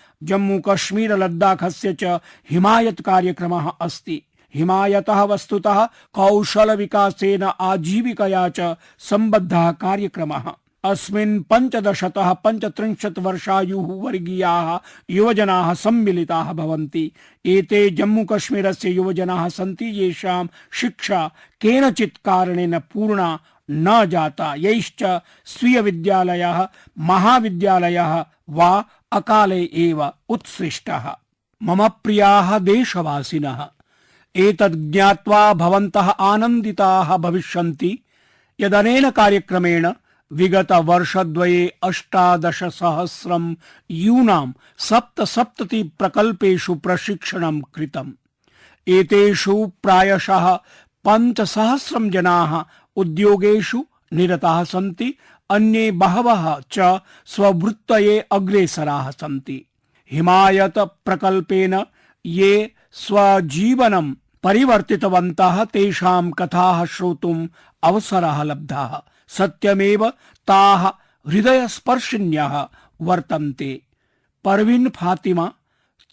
लद्दाखस्य 1.16 1.96
च 2.02 2.04
हिमायत 2.50 3.00
कार्यक्रमः 3.00 3.72
अस्ति। 3.80 4.22
हिमायतः 4.54 5.22
वस्तुतः 5.22 5.86
कौशल 6.12 6.76
विकासेन 6.76 7.42
आजीविकया 7.42 8.48
च 8.48 8.76
सम्बद्धः 8.98 9.72
कार्यक्रमः। 9.72 10.52
अस्मिन् 10.90 11.42
पञ्चदशतः 11.42 12.32
पञ्चत्रिंशत् 12.32 13.18
वर्षायुः 13.18 13.86
वर्गीयाः 13.86 14.78
युवजनाः 15.10 15.74
सम्मिलिताः 15.74 16.52
भवन्ति। 16.52 17.12
एते 17.46 17.90
जम्मूकश्मीरस्य 17.90 18.90
युवजनाः 18.90 19.48
सन्ति, 19.48 19.84
येषां 19.84 20.46
शिक्षा 20.72 21.30
केनचित् 21.60 22.18
कारणेन 22.24 22.78
पूर्णा 22.78 23.40
न 23.70 24.06
जाता। 24.06 24.54
यैश्च 24.54 25.20
स्वीयविद्यालयः, 25.46 26.68
महाविद्यालयः 26.98 28.24
वा 28.50 28.84
अकाले 29.12 29.62
एव 29.62 30.12
उत्सृष्टः। 30.28 31.16
मम 31.62 31.88
प्रियाः 31.88 32.58
देशवासिनः, 32.58 33.66
एतद् 34.36 34.92
ज्ञात्वा 34.92 35.54
भवन्तः 35.54 36.10
आनन्दिताः 36.10 37.16
भविष्यन्ति। 37.16 37.98
यदनेन 38.60 39.10
कार्यक्रमेण 39.10 39.92
विगत 40.32 40.72
वर्षद्वये 40.72 41.76
अष्टादश 41.82 42.64
सहस्रम 42.64 43.56
यूनां 43.90 44.52
सप्तसप्तति 44.78 45.82
प्रकल्पेषु 45.82 46.74
प्रशिक्षणं 46.74 47.60
कृतम्। 47.60 48.12
एतेषु 48.88 49.72
प्रायशः 49.82 50.56
पञ्चसहस्रं 51.08 52.10
जनाः 52.10 52.64
उद्योगेषु 52.96 53.86
निरताः 54.12 54.64
सन्ति, 54.64 55.14
अन्ये 55.50 55.90
बहवः 55.90 56.60
च 56.72 57.00
स्ववृत्तये 57.26 58.20
अग्रेसराः 58.20 59.10
सन्ति। 59.10 59.66
हिमायत 60.12 60.78
प्रकल्पेन 60.78 61.84
ये 62.26 62.74
स्वजीवनं 62.92 64.14
परिवर्तितवन्तः, 64.42 65.64
तेषां 65.64 66.30
कथाः 66.30 66.84
श्रोतुम् 66.84 67.48
अवसरः 67.82 68.42
लब्धः। 68.42 69.02
सत्यमेव 69.28 70.10
ताः 70.46 70.86
हृदयस्पर्शिन्यः 71.30 72.68
वर्तन्ते। 73.00 73.82
परवीन 74.44 74.88
फातिमा, 74.88 75.52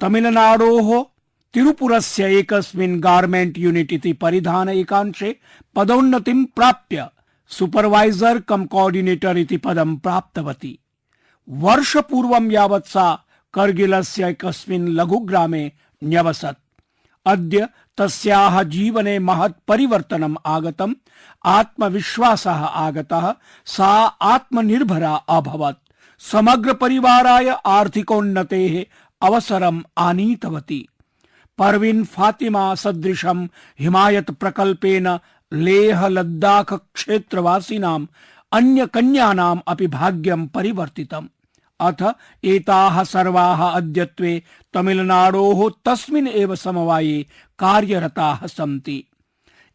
तमिलनाडोः 0.02 1.06
तिरुपुरस्य 1.54 2.40
एकस्मिन् 2.40 3.02
गार्मेण्ट् 3.02 3.58
यूनिट् 3.58 3.94
इति 3.94 4.14
परिधान 4.14 4.70
एकांशे 4.70 5.40
पदोन्नतिं 5.76 6.46
प्राप्य 6.46 7.10
सुपरवाइजर 7.50 8.40
कम 8.40 8.66
कोऑर्डिनेटर 8.66 9.38
इति 9.38 9.58
पदं 9.58 9.96
प्राप्तवती। 9.96 10.80
वर्षपूर्वं 11.50 12.52
यावत् 12.52 12.88
सा 12.88 13.26
करगिलस्य 13.54 14.30
एकस्मिन् 14.30 14.90
लघुग्रामे 14.90 15.72
न्यवसत्। 16.04 16.63
अद्य 17.26 17.68
तस्याः 17.98 18.64
जीवने 18.64 19.20
महत् 19.20 19.66
परिवर्तनम् 19.68 20.36
आगतम्। 20.46 20.94
आत्मविश्वासः 21.46 22.64
आगतः। 22.66 23.36
सा 23.66 24.06
आत्मनिर्भरा 24.06 25.16
अभवत्। 25.16 25.78
समग्र 26.20 26.74
परिवाराय 26.74 27.50
आर्थिकोन्नतेः 27.66 28.86
अवसरम् 29.28 29.82
आनीतवती। 29.98 30.88
परवीन 31.58 32.04
फातिमा 32.04 32.76
सदृशं 32.76 33.48
हिमायत 33.80 34.32
प्रकल्पेन 34.32 35.20
लेह 35.54 36.08
लद्दाख 36.08 36.74
क्षेत्रवासिनाम् 36.74 38.08
अन्य 38.52 38.86
कन्यानाम् 38.86 39.60
अपि 39.68 39.88
भाग्यं 39.88 40.48
परिवर्तितम्। 40.48 41.28
अथ 41.80 42.04
एताः 42.44 43.04
सर्वाः 43.04 43.70
अद्यत्वे 43.70 44.44
तमिलनाडोः 44.74 45.70
तस्मिन् 45.86 46.28
एव 46.28 46.56
समवाये 46.56 47.26
कार्यरताः 47.60 48.46
सन्ति। 48.46 49.04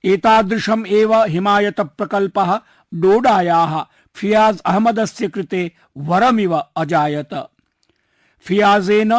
एतादृशम् 0.05 0.87
एव 0.87 1.15
हिमायत 1.25 1.81
प्रकल्पः 1.81 2.61
डोडायाः 2.95 3.85
फियाज 4.15 4.61
अहमदस्य 4.61 5.29
कृते 5.29 5.73
वरमिव 5.97 6.57
अजायत। 6.57 7.35
फियाजेन 8.41 9.19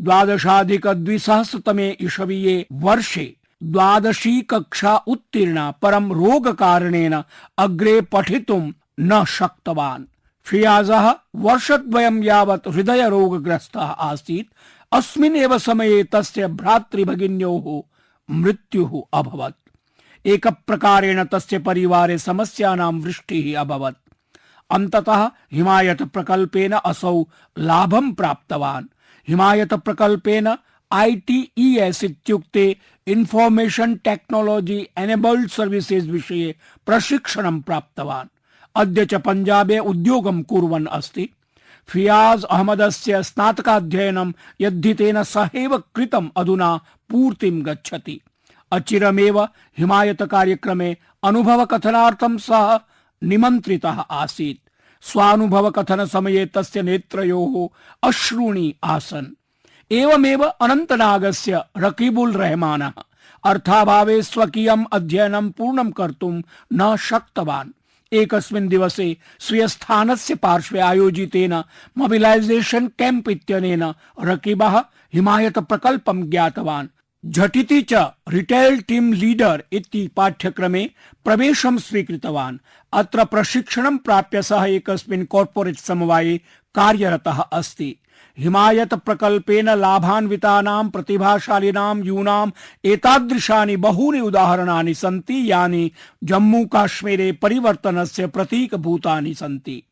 द्वादशाधिक 0.00 0.86
द्विसहस्रतमे 0.86 1.96
ईशवीये 2.00 2.66
वर्षे 2.72 3.36
द्वादशी 3.62 4.40
कक्षा 4.40 4.96
उत्तीर्णा 4.96 5.70
परं 5.70 6.10
रोगकारणेन 6.12 7.22
अग्रे 7.58 8.00
पठितुं 8.00 8.72
न 9.00 9.24
शक्तवान्। 9.24 10.04
फियाजः 10.44 11.14
वर्षद्वयं 11.36 12.22
यावत् 12.22 12.68
हृदयरोगग्रस्तः 12.68 13.80
आसीत्। 13.80 14.54
अस्मिन् 14.92 15.36
एव 15.36 15.58
समये 15.58 16.04
तस्य 16.04 16.46
भ्रातृभगिन्योः 16.46 17.82
मृत्युः 18.34 19.18
अभवत्। 19.18 19.56
एकप्रकारेण 20.26 21.24
तस्य 21.24 21.58
परिवारे 21.58 22.18
समस्यानां 22.18 22.94
वृष्टिः 22.94 23.60
अभवत्। 23.60 23.96
अन्ततः 24.70 25.30
हिमायत 25.52 26.02
प्रकल्पेन 26.02 26.72
असौ 26.72 27.28
लाभं 27.58 28.12
प्राप्तवान्। 28.12 28.84
हिमायत 29.28 29.74
प्रकल्पेन 29.74 30.56
आईटीईएस 30.92 32.04
इत्युक्ते 32.04 32.76
इन्फॉर्मेशन 33.06 33.94
टेक्नोलॉजी 33.94 34.88
एनेबल्ड 34.98 35.50
सर्विसेज़ 35.50 36.10
विषये 36.10 36.56
प्रशिक्षणं 36.86 37.60
प्राप्तवान्। 37.60 38.28
अद्य 38.74 39.06
च 39.06 39.14
पञ्जाबे 39.14 39.78
उद्योगं 39.78 40.42
कुर्वन् 40.42 40.86
अस्ति। 40.86 41.28
फियाज 41.88 42.44
अहमदस्य 42.44 43.22
स्नातकाध्ययनं 43.22 44.32
यद्धितेन 44.60 45.22
सहैव 45.22 45.78
कृतम् 45.78 46.28
अधुना 46.36 46.76
पूर्तिं 47.10 47.66
गच्छति। 47.66 48.20
अचिरमेव 48.72 49.42
हिमायत 49.78 50.22
कार्यक्रमे 50.22 50.96
अनुभवकथनार्थं 51.22 52.38
सः 52.38 52.80
निमन्त्रितः 53.22 54.00
आसीत्। 54.10 54.68
स्वानुभव 55.02 55.70
कथन 55.70 56.06
समये 56.06 56.46
तस्य 56.46 56.82
नेत्रयोः 56.82 57.68
अश्रूणि 58.08 58.74
आसन्। 58.84 59.34
एवमेव 59.92 60.44
अनन्तनागस्य 60.44 61.64
रकीबुल 61.78 62.32
रहमानः 62.32 62.92
अर्थाभावे 63.44 64.22
स्वकीयम् 64.22 64.84
अध्ययनं 64.92 65.50
पूर्णं 65.50 65.90
कर्तुं 65.90 66.42
न 66.72 66.96
शक्तवान्। 66.96 67.70
एकस्मिन् 68.12 68.68
दिवसे 68.68 69.16
स्वीयस्थानस्य 69.40 70.34
पार्श्वे 70.34 70.80
आयोजितेन 70.80 71.54
मोबिलाइजेशन 71.98 72.86
कैम्प 72.98 73.28
इत्यनेन 73.30 73.82
रकीबः 74.20 74.78
हिमायत 75.14 75.58
प्रकल्पं 75.58 76.22
ज्ञातवान्। 76.30 76.88
झटिति 77.24 77.80
च 77.82 77.94
रिटेल 78.28 78.80
टीम 78.80 79.12
लीडर 79.12 79.62
इति 79.72 80.06
पाठ्यक्रमे 80.16 80.84
प्रवेशं 81.24 81.78
स्वीकृतवान्। 81.78 82.58
अत्र 82.92 83.24
प्रशिक्षणं 83.24 83.96
प्राप्य 83.96 84.42
सः 84.42 84.64
एकस्मिन् 84.64 85.26
कॉर्पोरेट 85.26 85.76
समवाये 85.76 86.40
कार्यरतः 86.74 87.40
अस्ति। 87.52 87.96
हिमायत 88.38 88.94
प्रकल्पेन 88.94 89.70
लाभान्वितानां, 89.70 90.88
प्रतिभाशालिनां 90.88 92.04
यूनाम् 92.04 92.50
एतादृशानि 92.84 93.76
बहूनि 93.76 94.20
उदाहरणानि 94.20 94.94
सन्ति, 94.94 95.52
यानि 95.52 95.92
जम्मू 96.24 96.64
काश्मीरे 96.66 97.32
परिवर्तनस्य 97.32 98.26
प्रतीकभूतानि 98.26 99.34
सन्ति। 99.34 99.82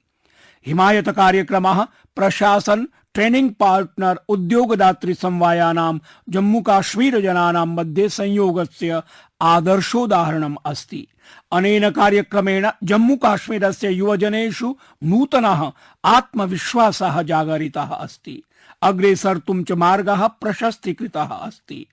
हिमायत 0.66 1.08
कार्यक्रमः 1.08 1.86
प्रशासन, 2.16 2.88
ट्रेनिंग 3.14 3.50
पार्टनर, 3.50 4.20
उद्योगदात्री 4.28 5.14
समवायानां 5.14 5.98
जम्मू 6.28 6.60
काश्मीर 6.60 7.20
जनानां 7.20 7.66
मध्ये 7.66 8.08
संयोगस्य 8.08 9.02
आदर्शोदाहरणम् 9.40 10.56
अस्ति। 10.66 11.08
अनेन 11.52 11.90
कार्यक्रमेण 11.90 12.70
जम्मू 12.84 13.16
काश्मीरस्य 13.16 13.90
युवजनेषु 13.90 14.76
नूतनः 15.04 15.72
आत्मविश्वासः 16.04 17.22
जागरितः 17.22 17.90
अस्ति। 17.94 18.42
अग्रे 18.82 19.16
सर्तुं 19.16 19.64
च 19.64 19.72
मार्गः 19.72 20.26
प्रशस्तीकृतः 20.26 21.24
अस्ति। 21.24 21.86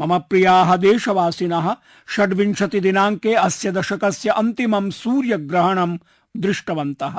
मम 0.00 0.18
प्रियाः 0.18 0.76
देशवासिनः 0.76 1.76
षड्विंशति 2.08 2.80
दिनाङ्के 2.80 3.34
अस्य 3.34 3.72
दशकस्य 3.72 4.30
अन्तिमं 4.30 4.90
सूर्यग्रहणं 4.90 5.96
दृष्टवन्तः। 6.36 7.18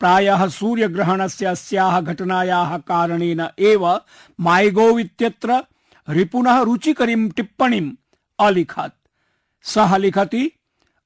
प्रायः 0.00 0.46
सूर्यग्रहणस्य 0.46 1.46
अस्याः 1.46 2.00
घटनायाः 2.00 2.76
कारणेन 2.78 3.46
एव 3.58 4.00
माइगोव 4.40 4.98
इत्यत्र 4.98 5.62
रिपुनः 6.08 6.60
रुचिकरीं 6.60 7.28
टिप्पणीम् 7.28 7.92
अलिखत्। 8.38 8.94
सः 9.62 9.96
लिखति 9.96 10.52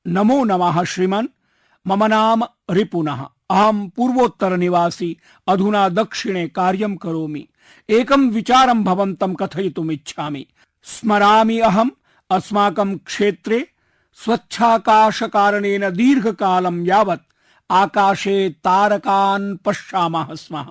नमो 0.09 0.45
नमः 0.45 0.85
श्रीमन्। 0.85 1.27
मम 1.87 2.05
नाम 2.05 2.43
रिपुनः। 2.71 3.27
अहं 3.51 3.89
पूर्वोत्तर 3.89 4.57
निवासी 4.57 5.17
अधुना 5.49 5.89
दक्षिणे 5.89 6.49
कार्यं 6.49 6.97
करोमि। 6.97 7.49
एकं 7.91 8.31
विचारं 8.31 8.85
भवन्तं 8.85 9.35
कथयितुम् 9.35 9.91
इच्छामि 9.91 10.47
स्मरामि 10.85 11.59
अहम्। 11.59 11.91
अस्माकं 12.31 12.97
क्षेत्रे 12.97 13.69
स्वच्छाकाशकारणेन 14.25 15.91
दीर्घकालं 15.91 16.85
यावत् 16.85 17.33
आकाशे 17.71 18.51
तारकान् 18.51 19.57
पश्यामः 19.65 20.35
स्मः। 20.35 20.67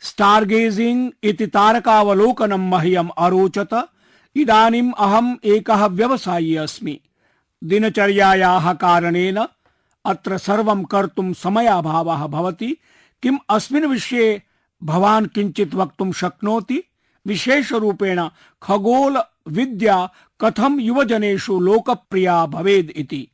स्टार्गेजिंग 0.00 1.10
इति 1.22 1.46
तारकावलोकनं 1.46 2.70
मह्यम् 2.70 3.10
अरोचत। 3.18 3.88
इदानीम् 4.36 4.92
अहम् 4.98 5.36
एकः 5.44 5.86
व्यवसायी 5.86 6.56
अस्मि। 6.56 7.00
दिनचर्यायाः 7.64 8.72
कारणेन 8.72 9.46
अत्र 10.04 10.38
सर्वं 10.38 10.84
कर्तुं 10.84 11.32
समयाभावः 11.32 12.26
भवति। 12.26 12.76
किम् 13.22 13.38
अस्मिन् 13.48 13.86
विषये 13.86 14.42
भवान् 14.82 15.26
किञ्चित् 15.26 15.74
वक्तुं 15.74 16.12
शक्नोति? 16.12 16.82
विशेषरूपेण 17.26 18.28
खगोल 18.62 19.22
विद्या 19.48 20.10
कथं 20.40 20.80
युवजनेषु 20.80 21.60
लोकप्रिया 21.60 22.46
भवेद् 22.46 22.90
इति। 22.90 23.28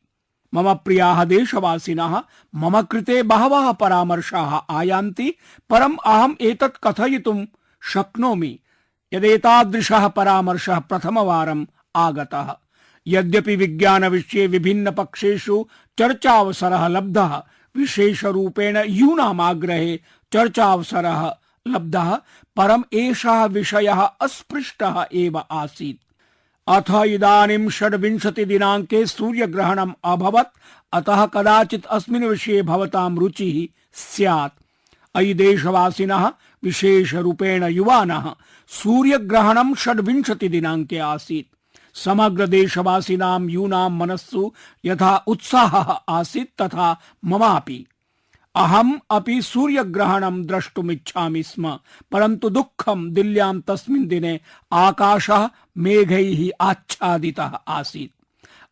मम 0.54 0.74
प्रियाः 0.74 1.24
देशवासिनः 1.24 2.22
मम 2.54 2.82
कृते 2.82 3.22
बहवः 3.22 3.72
परामर्शाः 3.72 4.74
आयान्ति। 4.76 5.35
परम् 5.70 5.98
अहम् 6.06 6.42
एतत् 6.42 6.87
कथयितुं 6.87 7.46
शक्नोमि। 7.82 8.58
यदेतादृशः 9.12 10.08
परामर्शः 10.08 10.78
प्रथमवारम् 10.78 11.66
आगतः। 11.96 12.56
यद्यपि 13.06 13.56
विज्ञानविषये 13.56 14.46
विभिन्नपक्षेषु 14.46 15.66
चर्चावसरः 15.98 16.88
लब्धः, 16.88 17.42
विशेषरूपेण 17.76 18.82
यूनामाग्रहे 18.86 19.96
चर्चावसरः 20.32 21.34
लब्धः, 21.68 22.14
परम् 22.56 22.94
एषः 22.94 23.44
विषयः 23.44 24.00
अस्पृष्टः 24.00 25.06
एव 25.14 25.38
आसीत्। 25.50 26.12
अथ 26.68 27.04
इदानीं 27.06 27.68
षड्विंशति 27.68 28.44
दिनाङ्के 28.44 29.06
सूर्यग्रहणम् 29.06 29.92
अभवत्, 30.04 30.58
अतः 30.92 31.26
कदाचित् 31.26 31.86
अस्मिन् 31.86 32.24
विषये 32.24 32.62
भवतां 32.62 33.18
रुचिः 33.18 33.80
स्यात्। 33.94 34.62
अयि 35.14 35.34
देशवासिनः, 35.34 36.32
विशेषरूपेण 36.64 37.64
युवानः, 37.64 38.34
सूर्यग्रहणं 38.68 39.74
षड्विंशति 39.74 40.48
दिनाङ्के 40.48 40.98
आसीत्। 40.98 41.51
समग्र 41.94 42.46
देशवासिनां 42.46 43.48
यूनां 43.48 43.90
मनस्सु 43.90 44.52
यथा 44.85 45.16
उत्साहः 45.16 45.98
आसीत् 46.09 46.62
तथा 46.62 47.00
ममापि। 47.24 47.87
अहम् 48.55 48.98
अपि 49.11 49.42
सूर्यग्रहणं 49.42 50.42
द्रष्टुमिच्छामि 50.42 51.42
स्म, 51.42 51.78
परन्तु 52.12 52.50
दुःखं 52.50 53.12
दिल्ल्यां 53.12 53.61
तस्मिन् 53.61 54.07
दिने 54.07 54.40
आकाशः 54.72 55.48
मेघैः 55.78 56.50
आच्छादितः 56.61 57.59
आसीत्। 57.68 58.12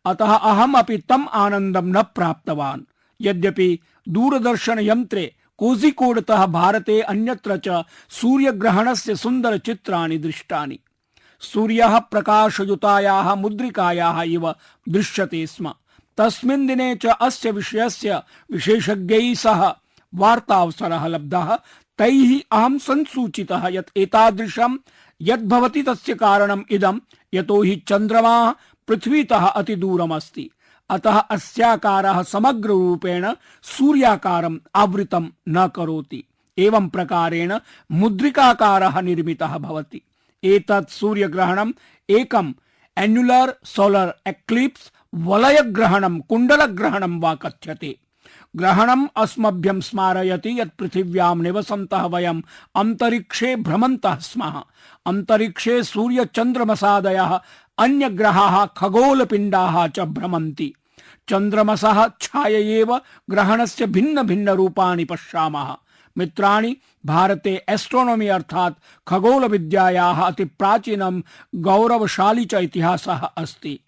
अतः 0.05 0.33
अहम् 0.33 0.75
अपि 0.75 0.97
तम् 0.97 1.27
आनन्दं 1.33 1.83
न 1.83 2.01
प्राप्तवान्। 2.01 2.81
यद्यपि 3.21 3.79
दूरदर्शन 4.09 4.79
यन्त्रे 4.79 5.35
कोझिकोडतः 5.57 6.45
भारते 6.45 7.01
अन्यत्र 7.01 7.57
च 7.57 7.83
सूर्यग्रहणस्य 8.09 9.15
सुन्दरचित्राणि 9.15 10.17
दृष्टानि। 10.17 10.79
सूर्यः 11.41 11.99
प्रकाशयुतायाः 11.99 13.35
मुद्रिकायाः 13.35 14.21
इव 14.21 14.55
दृश्यते 14.89 15.47
स्म। 15.47 15.73
तस्मिन् 16.17 16.67
दिने 16.67 16.95
च 16.95 17.05
अस्य 17.05 17.51
विषयस्य 17.51 18.23
विशेषज्ञैः 18.51 19.35
सह 19.35 19.75
वार्तावसरः 20.15 21.07
लब्धः। 21.07 21.55
तैः 21.97 22.39
अहं 22.51 22.77
संसूचितः 22.77 23.67
यत् 23.67 23.97
एतादृशं 23.97 24.77
यद्भवति 25.21 25.83
तस्य 25.83 26.13
कारणम् 26.13 26.63
इदं, 26.71 26.99
यतो 27.33 27.63
हि 27.63 27.83
चन्द्रमा 27.87 28.55
पृथ्वीतः 28.87 29.45
अतिदूरमस्ति। 29.45 30.49
अतः 30.89 31.17
अस्याकारः 31.17 32.23
समग्ररूपेण 32.23 33.33
सूर्याकारम् 33.63 34.59
आवृतं 34.75 35.27
न 35.49 35.67
करोति। 35.67 36.23
एवं 36.57 36.89
प्रकारेण 36.89 37.59
मुद्रिकाकारः 37.91 39.01
निर्मितः 39.01 39.57
भवति। 39.57 40.01
एतत् 40.43 40.91
सूर्यग्रहणम् 40.91 41.73
एकम् 42.09 42.53
एन्युलर 42.97 43.53
सोलर 43.65 44.13
एक्लिप्स 44.27 44.91
वलयग्रहणं 45.15 46.19
कुण्डलग्रहणं 46.19 47.19
वा 47.19 47.35
कथ्यते। 47.35 47.99
ग्रहणम् 48.55 49.07
अस्मभ्यं 49.15 49.81
स्मारयति 49.81 50.59
यत् 50.59 50.77
पृथिव्यां 50.79 51.41
निवसन्तः 51.41 52.05
वयम् 52.05 52.41
अन्तरिक्षे 52.75 53.55
भ्रमन्तः 53.55 54.15
स्मः। 54.15 54.63
अन्तरिक्षे 55.05 55.83
सूर्यचन्द्रमसादयः 55.83 57.39
अन्यग्रहाः 57.77 58.65
खगोलपिण्डाः 58.65 59.87
च 59.87 59.99
भ्रमन्ति। 59.99 60.73
चन्द्रमसः 61.29 62.07
छाययेव 62.21 62.97
ग्रहणस्य 63.29 63.85
भिन्न 63.85 64.23
भिन्न 64.23 64.49
रूपाणि 64.49 65.05
पश्यामः। 65.05 65.77
मित्राणि, 66.17 66.75
भारते 67.05 67.65
एस्ट्रोनॉमी 67.69 68.27
अर्थात 68.27 68.75
अति 70.25 70.45
प्राचीनं, 70.45 71.21
गौरवशाली 71.55 72.45
च 72.45 72.53
इतिहासः 72.53 73.29
अस्ति। 73.37 73.79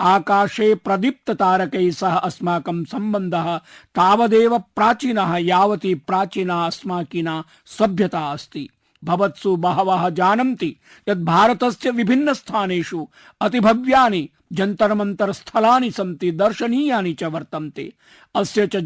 आकाशे 0.00 0.74
प्रदीप्त 0.74 1.30
तारकैः 1.30 1.90
सह 1.90 2.14
अस्माकं 2.14 2.84
सम्बन्धः 2.84 3.58
तावदेव 3.94 4.58
प्राचीनः, 4.58 5.36
यावती 5.36 5.94
प्राचीना 5.94 6.66
अस्माकीना 6.66 7.44
सभ्यता 7.66 8.20
अस्ति। 8.20 8.68
भवत्सु 9.04 9.56
बहवः 9.56 10.08
जानन्ति 10.08 10.76
यत् 11.08 11.18
भारतस्य 11.18 11.90
विभिन्नस्थानेषु 11.90 13.08
अतिभव्यानि 13.40 14.30
जंतर 14.52 14.94
मंतर 14.94 15.32
स्थलानि 15.32 15.90
सन्ति, 15.90 16.30
दर्शनीयानि 16.32 17.12
च 17.14 17.24
वर्तन्ते। 17.24 17.92
अस्य 18.34 18.66
च 18.66 18.76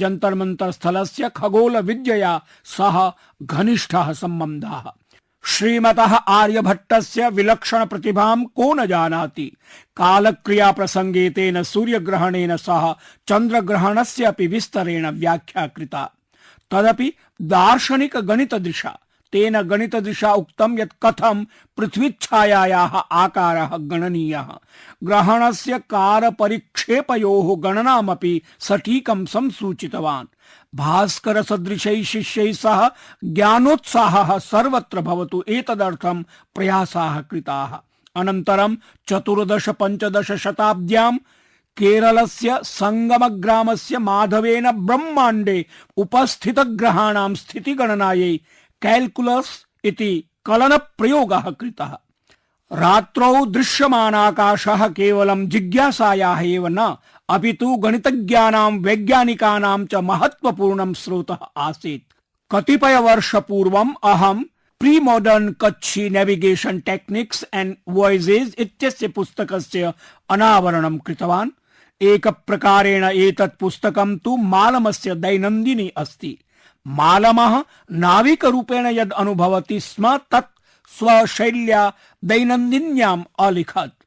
खगोल 1.37 1.77
विद्यया 1.79 2.43
सह 2.65 3.13
घनिष्ठः 3.43 4.13
सम्बन्धः। 4.13 4.93
श्रीमतः 5.45 6.15
आर्यभट्टस्य 6.15 7.29
विलक्षण 7.29 7.85
प्रतिभां 7.85 8.45
को 8.45 8.75
न 8.75 8.87
जानाति? 8.87 9.53
कालक्रिया 9.97 10.73
प्रसंगे 10.73 11.31
तेन 11.31 11.63
सूर्यग्रहणेन 11.63 12.57
सह 12.57 12.93
चन्द्रग्रहणस्य 13.29 14.25
अपि 14.25 14.47
विस्तरेण 14.47 15.07
व्याख्या 15.11 15.67
कृता 15.67 16.11
तदपि 16.71 17.13
दार्शनिक 17.43 18.17
गणित 18.17 18.55
दिशा 18.55 18.99
तेन 19.35 19.61
गणित 19.61 19.97
दिशा 19.97 20.33
उक्तं 20.33 20.79
यत् 20.79 20.93
कथं 21.03 21.45
पृथ्वीच्छायायाः 21.77 22.97
आकारः 22.97 23.77
गणनीयः। 23.77 24.49
ग्रहणस्य 25.05 25.79
गणनामपि 27.57 28.43
सटीकं 28.61 29.25
संसूचितवान्। 29.27 30.27
भास्कर 30.75 31.43
सदृशैः 31.43 32.03
शिष्यैः 32.03 32.53
सह 32.53 32.89
ज्ञानोत्साहः 33.25 34.39
सर्वत्र 34.39 35.01
भवतु 35.01 35.45
एतदर्थं 35.49 36.23
प्रयासाः 36.55 37.21
कृताः। 37.21 37.73
अनन्तरं 38.17 38.77
चतुर्दश 39.09 39.69
पञ्चदश 39.69 40.33
शताब्द्यां 40.33 41.17
केरलस्य 41.77 42.61
सङ्गमग्रामस्य 42.63 43.99
माधवेन 43.99 44.71
ब्रह्माण्डे 44.71 45.67
उपस्थितग्रहाणां 45.97 47.35
स्थितिगणनायै 47.35 48.41
कैलकुलस 48.83 49.67
इति 49.85 50.25
कलन 50.47 50.77
प्रयोगः 50.77 51.51
कृतः। 51.51 51.99
रात्रौ 52.73 53.47
दृश्यमानाकाशः 53.47 54.89
केवलं 54.89 55.49
जिज्ञासायाः 55.49 56.41
एव 56.41 56.67
न, 56.67 56.97
अपि 57.29 57.53
तु 57.53 57.77
गणितज्ञानां, 57.77 58.73
वैज्ञानिकानां 58.73 59.87
च 59.87 59.95
महत्वपूर्णं 59.95 60.93
स्रोतः 60.93 61.39
आसीत्। 61.57 62.15
कतिपय 62.51 62.99
वर्ष 62.99 63.37
पूर्वम् 63.37 63.95
अहं 64.05 64.43
pre 64.81 65.01
modern 65.01 65.57
Kachchhi 65.61 66.11
navigation 66.11 66.81
techniques 66.81 67.45
and 67.55 67.77
voyages 67.89 68.55
इत्यस्य 68.59 69.09
पुस्तकस्य 69.09 69.93
अनावरणं 70.31 70.99
कृतवान्। 70.99 71.51
एक 72.03 72.29
प्रकारेण 72.29 73.05
एतत् 73.05 73.61
पुस्तकं 73.61 74.19
तु 74.19 74.37
मालमस्य 74.37 75.15
दैनन्दिनी 75.15 75.89
अस्ति। 75.89 76.39
मालमः 76.87 77.65
नाविकरूपेण 77.93 78.87
यद् 78.87 79.13
अनुभवति 79.13 79.81
स्म, 79.81 80.17
तत् 80.17 80.59
स्वशैल्या 80.99 81.93
दैनन्दिन्याम् 82.25 83.25
अलिखत्। 83.41 84.05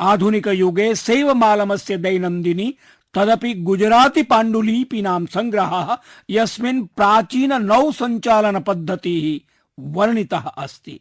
आधुनिकयुगे 0.00 0.94
सैव 0.94 1.34
मालमस्य 1.34 1.96
दैनन्दिनी, 1.96 2.74
तदपि 3.14 3.54
गुजराती 3.54 4.22
पाण्डुलिपीनां 4.22 5.26
सङ्ग्रहः, 5.26 5.98
यस्मिन् 6.30 6.86
प्राचीन 6.86 7.52
नौसञ्चालन 7.52 8.60
पद्धतिः 8.60 9.48
वर्णितः 9.80 10.38
अस्ति। 10.38 11.00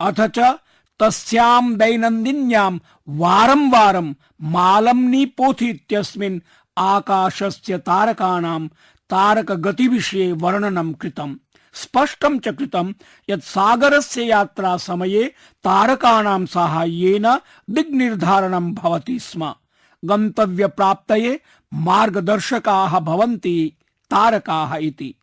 अथ 0.00 0.20
च 0.20 0.58
तस्यां 1.00 1.74
दैनन्दिन्यां 1.74 2.78
वारं 3.08 3.70
वारं 3.70 4.14
मालम्नी 4.42 5.26
पोथि 5.26 5.66
इत्यस्मिन् 5.66 6.40
आकाशस्य 6.78 7.78
तारकाणां 7.78 8.68
तारक 9.10 9.52
गति 9.52 9.88
विषये 9.88 10.32
वर्णनं 10.32 10.92
कृतं। 10.92 11.36
स्पष्टं 11.72 12.38
च 12.38 12.48
कृतं 12.48 12.92
यत् 13.30 14.18
यात्रा 14.18 14.76
समये 14.76 15.34
तारकाणां 15.64 16.46
साहाय्येन 16.46 17.38
दिग्निर्धारणं 17.70 18.74
भवति 18.74 19.18
स्म। 19.18 19.54
गन्तव्य 20.04 20.66
प्राप्तये 20.66 21.40
मार्गदर्शकाः 21.74 22.98
इति। 24.76 25.14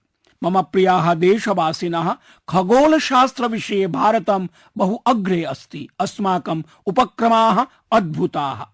मम 0.44 0.62
प्रियाः 0.62 1.14
देशवासिनः 1.14 2.16
खगोलशास्त्र 2.50 3.46
विषये 3.46 3.88
भारतं 3.88 4.48
बहु 4.78 4.96
अग्रे 4.96 5.44
अस्ति। 5.44 5.88
अस्माकम् 6.00 6.64
उपक्रमाः 6.86 7.66
अद्भुताः। 7.92 8.66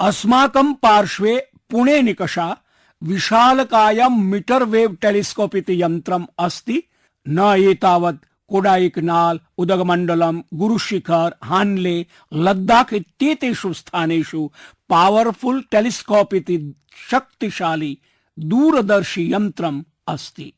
अस्माकं 0.00 0.74
पार्श्वे 0.74 1.50
पुणे 1.70 2.02
निकषा 2.02 2.56
विशालकायं 3.02 4.22
मीटर 4.22 4.64
वेव 4.64 4.94
टेलीस्कोप 4.94 5.56
इति 5.56 5.82
यन्त्रम् 5.82 6.26
अस्ति। 6.38 6.82
न 7.28 7.38
एतावत् 7.58 8.24
कोडाइकनाल, 8.48 9.40
उदगमण्डलम, 9.58 10.42
गुरुशिखर, 10.54 11.34
हानले, 11.44 12.06
लद्दाख 12.34 12.92
इत्येतेषु 12.92 13.72
स्थानेषु 13.72 14.50
पावरफुल 14.88 15.64
टेलीस्कोप 15.70 16.34
इति 16.34 16.74
शक्तिशाली 17.10 17.98
दूरदर्शी 18.38 19.32
यन्त्रम् 19.32 19.82
अस्ति। 20.08 20.52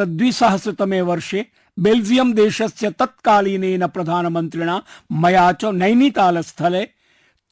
द्विसहस्रतमे 0.00 1.00
वर्षे 1.00 1.46
बेल्जियम 1.78 2.32
देशस्य 2.32 2.90
तत्कालीनेन 2.90 3.86
प्रधानमन्त्रिणा 3.86 4.82
मया 5.12 5.52
च 5.52 5.64
नैनीताल 5.64 6.40
स्थले 6.40 6.88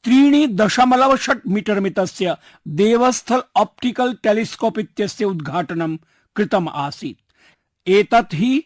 त्रीणि 0.03 0.47
दशमलव 0.47 1.15
षट् 1.17 1.47
मीटर 1.47 1.79
मितस्य 1.79 2.35
देवस्थल 2.67 3.41
ऑप्टिकल 3.55 4.13
टेलीस्कोप 4.23 4.79
इत्यस्य 4.79 5.25
उद्घाटनं 5.25 5.95
कृतम् 6.35 6.67
आसीत्। 6.69 7.89
एतत् 7.89 8.35
हि 8.35 8.63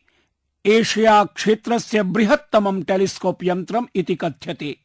एशिया 0.66 1.24
क्षेत्रस्य 1.24 2.04
बृहत्तमं 2.04 2.82
टेलीस्कोप 2.82 3.44
यन्त्रम् 3.44 3.86
इति 3.96 4.16
कथ्यते। 4.16 4.78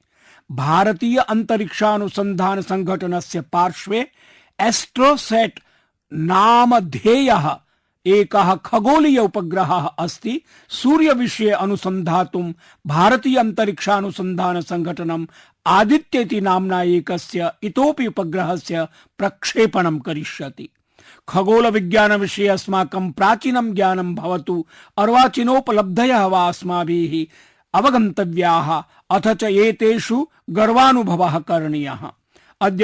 भारतीय 0.51 1.19
अन्तरिक्षानुसन्धान 1.19 2.61
सङ्घटनस्य 2.63 3.41
पार्श्वे 3.41 4.09
एस्ट्रोसेट् 4.61 5.61
नामधेयः 6.13 7.57
एकः 8.07 8.55
खगोलीय 8.55 9.19
उपग्रहः 9.19 9.87
अस्ति। 9.87 10.43
सूर्यविषये 10.69 11.51
अनुसन्धातुं 11.51 12.53
भारतीय 12.87 13.39
अन्तरिक्षानुसन्धान 13.39 14.61
सङ्घटनम् 14.61 15.27
आदित्य 15.67 16.25
नाम्ना 16.41 16.83
एकस्य 16.83 17.53
इतोपि 17.63 18.07
उपग्रहस्य 18.07 18.87
प्रक्षेपणं 19.19 19.99
करिष्यति। 19.99 20.69
विषये 22.17 22.49
अस्माकं 22.49 23.13
प्राचीनं 23.13 23.75
ज्ञानं 23.75 24.15
भवतु, 24.15 24.67
अर्वाचीनोपलब्धयः 24.99 26.25
वा 26.25 26.49
अस्माभिः 26.49 27.27
अवगन्तव्याः, 27.75 28.83
अथ 29.11 29.35
च 29.35 29.43
एतेषु 29.43 30.29
गर्वानुभवः 30.51 31.39
करणीयः। 31.39 32.11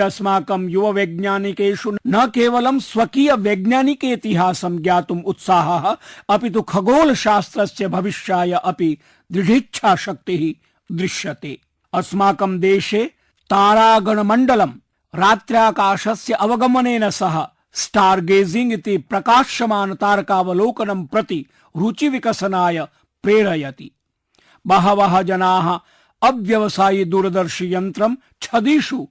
अस्माकं 0.01 0.69
युव 0.69 0.93
वैज्ञानिकेषु 0.93 1.93
न 2.07 2.27
केवलं 2.27 2.79
स्वकीय 2.79 3.33
वैज्ञानिक 3.33 4.05
ज्ञातुम् 4.83 5.23
उत्साहः, 5.23 5.97
अपि 6.31 6.51
तु 6.51 6.63
खगोल 6.63 7.15
शास्त्रस्य 7.15 7.89
भविष्याय 7.89 8.51
अपि 8.51 8.99
दृढिच्छा 9.33 9.97
शक्तिः 9.97 10.69
दृश्यते। 10.97 11.61
अस्माकं 11.93 12.59
देशे 12.61 13.05
तारागणमण्डलं 13.51 14.73
रात्र्याकाशस्य 15.15 16.35
अवगमनेन 16.35 17.09
सह 17.11 17.41
स्टार 17.75 18.21
गेजिंग 18.21 18.73
इति 18.73 18.97
प्रकाश्यमान 19.11 19.95
तारकावलोकनं 19.95 21.05
प्रति 21.07 21.45
रुचि 21.75 22.09
विकसनाय 22.09 22.85
प्रेरयति। 23.25 23.91
बहवः 24.65 25.21
जनाः 25.23 25.69
अव्यवसायि 26.23 27.05
दूरदर्शी 27.05 27.73
यन्त्रं 27.75 28.17
छदिषु 28.43 29.07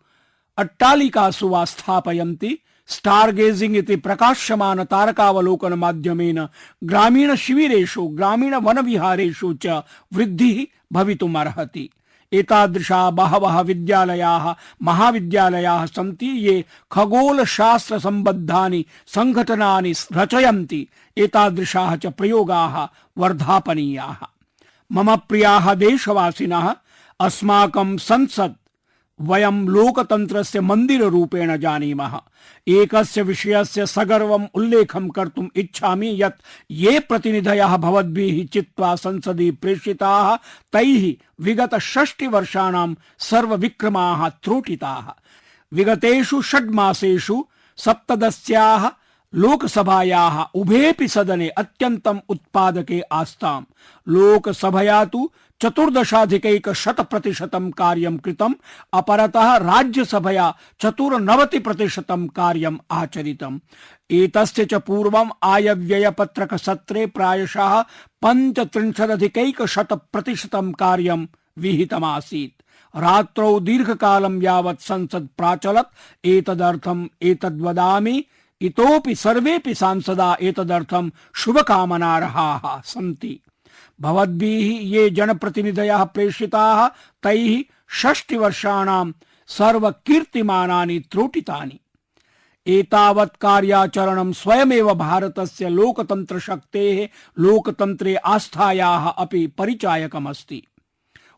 अट्टालिकासु 0.58 1.48
वा 1.48 1.66
स्थापयन्ति। 1.66 2.58
स्टार 2.90 3.32
गेजिंग 3.32 3.76
इति 3.78 3.96
प्रकाश्यमान 3.96 4.84
तारकावलोकन 4.84 5.74
माध्यमेन 5.74 6.48
ग्रामीण 6.84 7.36
शिविरेषु 7.36 8.08
ग्रामीण 8.08 8.56
वनविहारेषु 8.56 9.54
च 9.54 9.84
वृद्धिः 10.14 10.66
भवितुमर्हति। 10.94 11.90
एतादृशा 12.34 13.10
बहवः 13.10 13.60
विद्यालयाः, 13.60 14.56
महाविद्यालयाः 14.84 15.86
सन्ति, 15.86 16.26
ये 16.26 16.66
खगोल 16.92 17.46
शास्त्र 17.46 18.00
सम्बद्धानि 18.00 18.86
सङ्घटनानि 19.08 19.94
रचयन्ति। 20.14 20.88
एतादृशाः 21.18 21.96
च 21.96 22.06
प्रयोगाः 22.06 22.88
वर्धापनीयाः। 23.18 24.26
मम 24.92 25.16
प्रियाः 25.16 25.74
देशवासिनः, 25.74 26.76
अस्माकं 27.20 27.98
संसत् 27.98 28.67
वयं 29.22 29.66
लोकतन्त्रस्य 29.66 30.62
मन्दिररूपेण 30.62 31.58
जानीमः। 31.58 32.20
एकस्य 32.68 33.22
विषयस्य 33.22 33.86
सगर्वम् 33.86 34.48
उल्लेखं 34.54 35.10
कर्तुम् 35.10 35.50
इच्छामि 35.56 36.24
यत् 36.24 36.42
ये 36.72 37.00
प्रतिनिधयः 37.00 37.78
भवद्भिः 37.78 38.48
चित्वा 38.48 38.96
संसदि 38.96 39.52
प्रेषिताः, 39.52 40.36
तैः 40.74 41.14
विगत 41.42 41.80
षष्टिवर्षाणां 41.80 42.96
सर्वविक्रमाः 43.20 44.30
त्रोटिताः। 44.30 45.22
विगतेषु 45.74 46.42
षड्मासेषु 46.42 47.46
सप्तदस्याः 47.78 48.90
लोकसभायाः 49.36 50.44
उभेपि 50.56 51.08
सदने 51.08 51.50
अत्यन्तम् 51.50 52.20
उत्पादके 52.30 53.02
आस्ताम्। 53.02 53.66
लोकसभया 54.08 55.06
तु 55.06 55.32
चतुर्दशाधिकैक 55.62 56.70
शत 56.70 57.02
प्रतिशतं 57.02 57.72
कार्यं 57.72 58.18
कृतम् 58.18 58.54
अपरतः 58.94 59.56
राज्यसभया 59.58 60.56
चतुर्नवति 60.80 61.60
प्रतिशतं 61.60 62.28
कार्यम् 62.28 62.78
आचरितम्। 62.92 63.60
एतस्य 64.12 64.66
च 64.66 64.74
पूर्वम् 64.74 65.30
आयव्ययपत्रकसत्रे 65.44 67.06
प्रायशः 67.06 67.82
पञ्चत्रिंशदधिकैक 68.26 69.66
शत 69.66 69.94
प्रतिशतं 69.94 70.72
कार्यं 70.72 71.26
विहितमासीत्। 71.58 72.64
रात्रौ 72.98 73.60
दीर्घकालं 73.60 74.42
यावत् 74.42 74.82
संसद् 74.82 75.38
प्राचलत्, 75.38 76.26
एतदर्थम् 76.26 77.08
एतद्वदामि 77.22 78.24
इतोपि 78.62 79.16
सर्वेपि 79.16 79.74
सांसदा 79.76 80.38
एतदर्थं 80.42 81.12
शुभकामनार्हाः 81.36 82.82
सन्ति। 82.82 83.40
भवद्भिः 84.02 84.80
ये 84.82 85.10
जनप्रतिनिधयः 85.10 86.04
प्रेषिताः, 86.04 86.88
तैः 87.24 87.64
षष्टिवर्षाणां 87.94 89.12
सर्वकीर्तिमानानि 89.48 91.00
त्रोटितानि। 91.00 91.80
एतावत् 92.68 93.38
कार्याचरणं 93.38 94.32
स्वयमेव 94.32 94.94
भारतस्य 94.94 95.70
लोकतन्त्रशक्तेः, 95.70 97.08
लोकतन्त्रे 97.40 98.16
आस्थायाः 98.16 99.10
अपि 99.10 99.48
परिचायकमस्ति। 99.48 100.64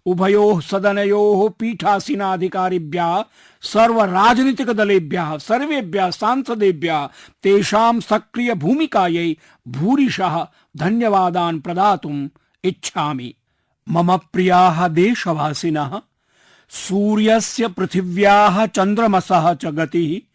उभयोः 0.06 0.62
सदनयोः 0.62 1.49
पीठासीनाधिकारिभ्यः, 1.60 3.23
सर्वराजनीतिकदलेभ्यः, 3.62 5.38
सर्वेभ्यः 5.38 6.12
सांसदेभ्यः, 6.12 7.10
तेषां 7.43 7.99
सक्रियभूमिकायै 7.99 9.38
भूरिशः 9.67 10.47
धन्यवादान् 10.77 11.60
प्रदातुम् 11.60 12.29
इच्छामि। 12.63 13.36
मम 13.89 14.17
प्रियाः 14.17 14.88
देशवासिनः, 14.88 16.01
सूर्यस्य 16.69 17.67
पृथिव्याः 17.67 18.65
चन्द्रमसः 18.65 19.53
च 19.53 19.65
गतिः 19.65 20.27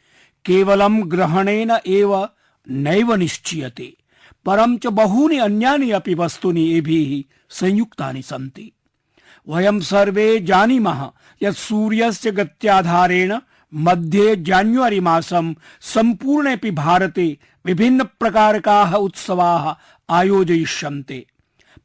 केवलं 0.45 1.11
ग्रहणेन 1.11 1.71
एव 1.87 2.29
नैव 2.71 3.15
निश्चीयते। 3.15 3.97
परं 4.45 4.77
च 4.77 4.87
बहूनि 4.87 5.39
अन्यानि 5.39 5.91
अपि 5.91 6.15
वस्तूनि 6.15 6.73
एभिः 6.73 7.35
संयुक्तानि 7.51 8.23
सन्ति। 8.23 8.73
सर्वे 9.81 10.41
जानीमः 10.41 11.11
यत् 11.43 11.57
सूर्यस्य 11.57 12.31
गत्याधारेण 12.31 13.39
मध्ये 13.75 14.37
जान्युवरि 14.37 15.01
मासं 15.01 15.55
सम्पूर्णेऽपि 15.81 16.71
भारते 16.71 17.39
विभिन्नप्रकारकाः 17.67 18.95
उत्सवाः 18.95 19.75
आयोजयिष्यन्ते। 20.11 21.27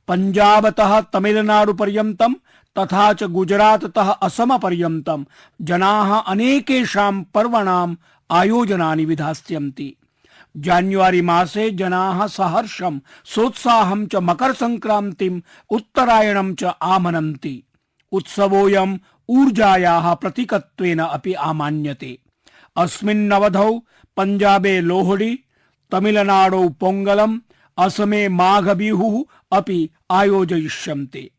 पञ्जाबतः 0.08 1.02
तमिलनाडुपर्यन्तं 1.02 2.34
तथा 2.78 3.14
च 3.14 3.24
गुजराततः 3.24 4.10
असमपर्यन्तं 4.10 5.26
जनाः 5.62 6.20
अनेकेषां 6.20 7.24
पर्वणाम् 7.24 7.96
आयोजनानि 8.32 9.06
विधास्यन्ति। 9.06 9.96
जान्युआरि 10.58 11.22
मासे 11.22 11.72
जनाः 11.72 12.28
सहर्षं, 12.28 13.00
सोत्साहं 13.26 14.06
च 14.06 14.16
मकर 14.16 14.54
संक्रान्तिम् 14.54 15.42
उत्तरायणं 15.70 16.56
च 16.56 16.64
आमनन्ति। 16.64 17.64
उत्सवोऽयम् 18.12 18.98
ऊर्जायाः 19.30 20.14
प्रतीकत्वेन 20.14 21.00
अपि 21.00 21.34
आमान्यते। 21.34 22.20
अस्मिन्नवधौ 22.78 23.80
पञ्जाबे 24.18 24.82
लोहडी, 24.82 25.40
तमिलनाडौ 25.92 26.70
पोङ्गलम् 26.70 27.40
असमे 27.78 28.28
माघबिहुः 28.28 29.24
अपि 29.52 29.90
आयोजयिष्यन्ते। 30.12 31.32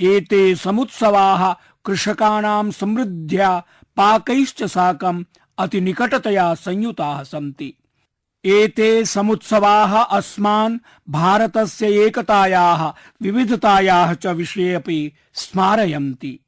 एते 0.00 0.54
समुत्सवाः 0.54 1.52
कृषकाणां 1.84 2.70
समृद्ध्या 2.70 3.64
पाकैश्च 3.96 4.62
साकम् 4.62 5.24
अतिनिकटतया 5.58 6.54
संयुताः 6.54 7.22
सन्ति। 7.22 7.74
एते 8.44 9.04
समुत्सवाः 9.04 10.02
अस्मान् 10.02 10.78
भारतस्य 11.10 12.06
एकतायाः, 12.06 12.92
विविधतायाः 13.22 14.14
च 14.14 14.26
विषये 14.26 14.74
अपि 14.74 15.12
स्मारयन्ति। 15.34 16.40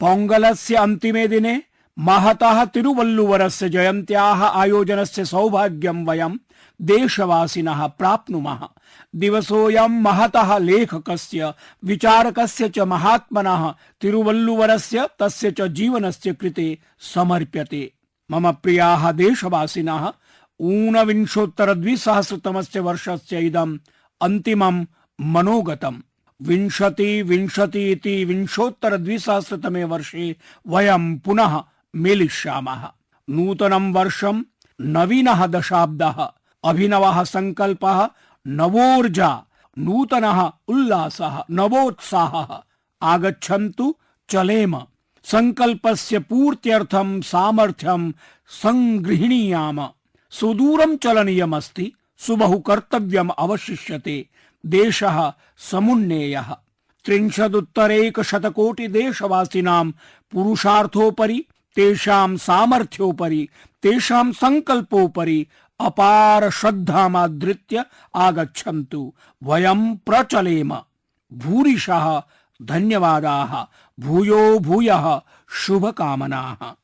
पोङ्गलस्य 0.00 0.74
अन्तिमे 0.74 1.28
दिने 1.28 1.62
महतः 1.98 2.64
तिरुवल्लुवरस्य 2.64 3.68
जयन्त्याः 3.68 4.44
आयोजनस्य 4.44 5.24
सौभाग्यं 5.24 6.06
वयं 6.06 6.30
देशवासिनः 6.82 7.86
प्राप्नुमः। 7.86 8.68
दिवसोऽयं 9.14 9.88
महतः 9.88 10.58
लेखकस्य, 10.58 11.54
विचारकस्य 11.84 12.68
च 12.68 12.78
महात्मनः 12.78 13.74
तिरुवल्लुवरस्य, 14.00 15.08
तस्य 15.20 15.50
च 15.50 15.62
जीवनस्य 15.62 16.32
कृते 16.32 16.78
समर्प्यते। 17.14 17.92
मम 18.30 18.52
प्रियाः 18.52 19.12
देशवासिनः, 19.12 20.12
ऊनविंशोत्तरद्विसहस्रतमस्य 20.60 22.80
वर्षस्य 22.80 23.38
इदम् 23.38 23.78
अन्तिमं 24.20 24.86
मनोगतम्। 25.20 26.02
विंशति 26.42 27.22
विंशति 27.22 27.90
इति 27.90 28.24
विंशोत्तरद्विसहस्रतमे 28.24 29.84
वर्षे 29.84 30.36
वयं 30.68 31.18
पुनः 31.18 31.64
मेलिष्यामः। 31.96 32.88
नूतनं 33.30 33.92
वर्षं 33.92 34.44
नवीनः 34.80 35.46
दशाब्दः। 35.46 36.28
अभिनवः 36.64 37.24
सङ्कल्पः, 37.24 38.08
नवोर्जा, 38.46 39.42
नूतनः 39.78 40.52
उल्लासः, 40.68 41.44
नवोत्साहः। 41.50 42.62
आगच्छन्तु, 43.02 43.94
चलेम। 44.28 44.80
सङ्कल्पस्य 45.24 46.18
पूर्त्यर्थं 46.18 47.20
सामर्थ्यं 47.20 48.12
सङ्गृह्णीयाम। 48.48 49.88
सुदूरं 50.30 50.96
चलनीयमस्ति, 50.96 51.92
सुबहु 52.18 52.58
कर्तव्यम् 52.58 53.30
अवशिष्यते। 53.38 54.28
देशः 54.66 55.32
समुन्नेयः। 55.58 56.56
त्रिंशदुत्तरैकशतकोटिदेशवासिनां 57.04 59.92
पुरुषार्थोपरि, 60.32 61.44
तेषां 61.76 62.36
सामर्थ्योपरि, 62.36 63.48
तेषां 63.82 64.32
सङ्कल्पोपरि 64.32 65.46
अपार 65.80 66.50
श्रद्धामाधृत्य 66.50 67.84
आगच्छन्तु। 68.14 69.14
वयं 69.42 69.96
प्रचलेम। 69.96 70.78
भूरिशः, 71.32 72.22
धन्यवादाः। 72.62 73.66
भूयो 74.00 74.58
भूयः, 74.58 75.20
शुभकामनाः। 75.50 76.83